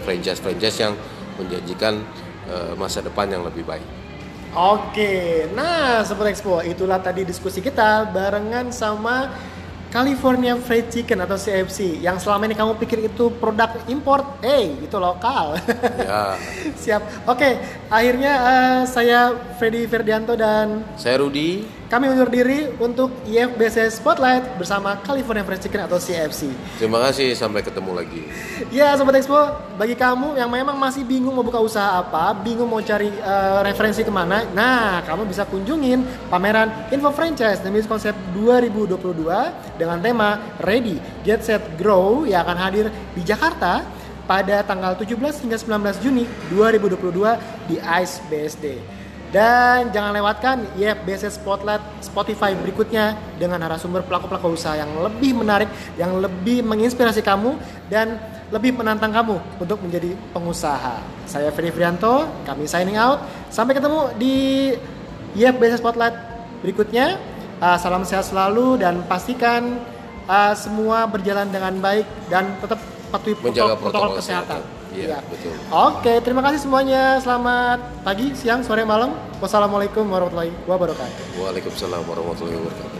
franchise-franchise 0.06 0.78
yang 0.86 0.94
menjanjikan 1.38 2.02
eh, 2.50 2.72
masa 2.74 3.00
depan 3.00 3.30
yang 3.30 3.46
lebih 3.46 3.62
baik. 3.62 3.86
Oke, 4.58 5.46
nah 5.54 6.02
Sobat 6.02 6.34
Expo, 6.34 6.58
itulah 6.66 6.98
tadi 6.98 7.22
diskusi 7.22 7.62
kita 7.62 8.10
barengan 8.10 8.74
sama 8.74 9.30
California 9.86 10.58
Fried 10.58 10.90
Chicken 10.90 11.22
atau 11.22 11.38
CFC 11.38 12.02
yang 12.02 12.18
selama 12.18 12.50
ini 12.50 12.58
kamu 12.58 12.74
pikir 12.74 13.06
itu 13.06 13.30
produk 13.38 13.70
import, 13.86 14.42
eh 14.42 14.82
itu 14.82 14.98
lokal. 14.98 15.62
Ya, 16.02 16.34
Siap. 16.82 17.30
Oke, 17.30 17.54
akhirnya 17.86 18.32
eh, 18.34 18.78
saya 18.90 19.30
Freddy 19.62 19.86
Ferdianto 19.86 20.34
dan 20.34 20.82
saya 20.98 21.22
Rudi. 21.22 21.77
Kami 21.88 22.04
undur 22.12 22.28
diri 22.28 22.68
untuk 22.76 23.08
IFBC 23.24 23.88
Spotlight 23.88 24.60
bersama 24.60 25.00
California 25.00 25.40
Fried 25.40 25.64
Chicken 25.64 25.88
atau 25.88 25.96
CFC. 25.96 26.52
Terima 26.76 27.00
kasih 27.00 27.32
sampai 27.32 27.64
ketemu 27.64 27.96
lagi. 27.96 28.28
Ya 28.68 28.92
Sobat 29.00 29.16
Expo, 29.16 29.40
bagi 29.80 29.96
kamu 29.96 30.36
yang 30.36 30.52
memang 30.52 30.76
masih 30.76 31.00
bingung 31.00 31.32
mau 31.32 31.40
buka 31.40 31.56
usaha 31.56 31.96
apa, 32.04 32.36
bingung 32.44 32.68
mau 32.68 32.84
cari 32.84 33.08
eh, 33.08 33.60
referensi 33.64 34.04
ke 34.04 34.12
mana, 34.12 34.44
nah 34.52 35.00
kamu 35.08 35.24
bisa 35.24 35.48
kunjungin 35.48 36.04
pameran 36.28 36.68
Info 36.92 37.08
Franchise 37.08 37.64
Bisnis 37.64 37.88
Konsep 37.88 38.12
2022 38.36 39.80
dengan 39.80 39.96
tema 40.04 40.36
Ready, 40.60 41.00
Get 41.24 41.40
Set, 41.40 41.64
Grow 41.80 42.28
yang 42.28 42.44
akan 42.44 42.58
hadir 42.68 42.86
di 43.16 43.24
Jakarta 43.24 43.80
pada 44.28 44.60
tanggal 44.60 44.92
17 44.92 45.16
hingga 45.40 45.56
19 45.56 46.04
Juni 46.04 46.28
2022 46.52 47.72
di 47.72 47.80
ICE 47.80 48.14
BSD. 48.28 48.97
Dan 49.28 49.92
jangan 49.92 50.16
lewatkan 50.16 50.64
YFBC 50.80 51.28
Spotlight 51.36 51.84
Spotify 52.00 52.56
berikutnya 52.56 53.12
dengan 53.36 53.60
narasumber 53.60 54.00
pelaku-pelaku 54.08 54.56
usaha 54.56 54.72
yang 54.72 54.88
lebih 55.04 55.36
menarik, 55.36 55.68
yang 56.00 56.16
lebih 56.16 56.64
menginspirasi 56.64 57.20
kamu 57.20 57.60
dan 57.92 58.16
lebih 58.48 58.72
menantang 58.72 59.12
kamu 59.12 59.36
untuk 59.60 59.84
menjadi 59.84 60.16
pengusaha. 60.32 61.04
Saya 61.28 61.52
Ferry 61.52 61.68
Frianto, 61.68 62.24
kami 62.48 62.64
signing 62.64 62.96
out. 62.96 63.20
Sampai 63.52 63.76
ketemu 63.76 64.16
di 64.16 64.36
YFBC 65.36 65.84
Spotlight 65.84 66.16
berikutnya. 66.64 67.20
Uh, 67.58 67.74
salam 67.74 68.06
sehat 68.06 68.22
selalu 68.22 68.78
dan 68.78 69.02
pastikan 69.10 69.82
uh, 70.30 70.54
semua 70.54 71.10
berjalan 71.10 71.50
dengan 71.50 71.74
baik 71.82 72.06
dan 72.30 72.54
tetap 72.62 72.78
patuhi 73.10 73.34
protokol, 73.34 73.76
protokol 73.76 74.10
kesehatan. 74.22 74.77
Iya, 74.98 75.18
betul. 75.30 75.54
Oke, 75.70 76.14
terima 76.26 76.42
kasih 76.42 76.66
semuanya. 76.66 77.22
Selamat 77.22 77.78
pagi, 78.02 78.34
siang, 78.34 78.66
sore, 78.66 78.82
malam. 78.82 79.14
Wassalamualaikum 79.38 80.02
warahmatullahi 80.10 80.50
wabarakatuh. 80.66 81.38
Waalaikumsalam 81.38 82.02
warahmatullahi 82.02 82.58
wabarakatuh. 82.58 82.97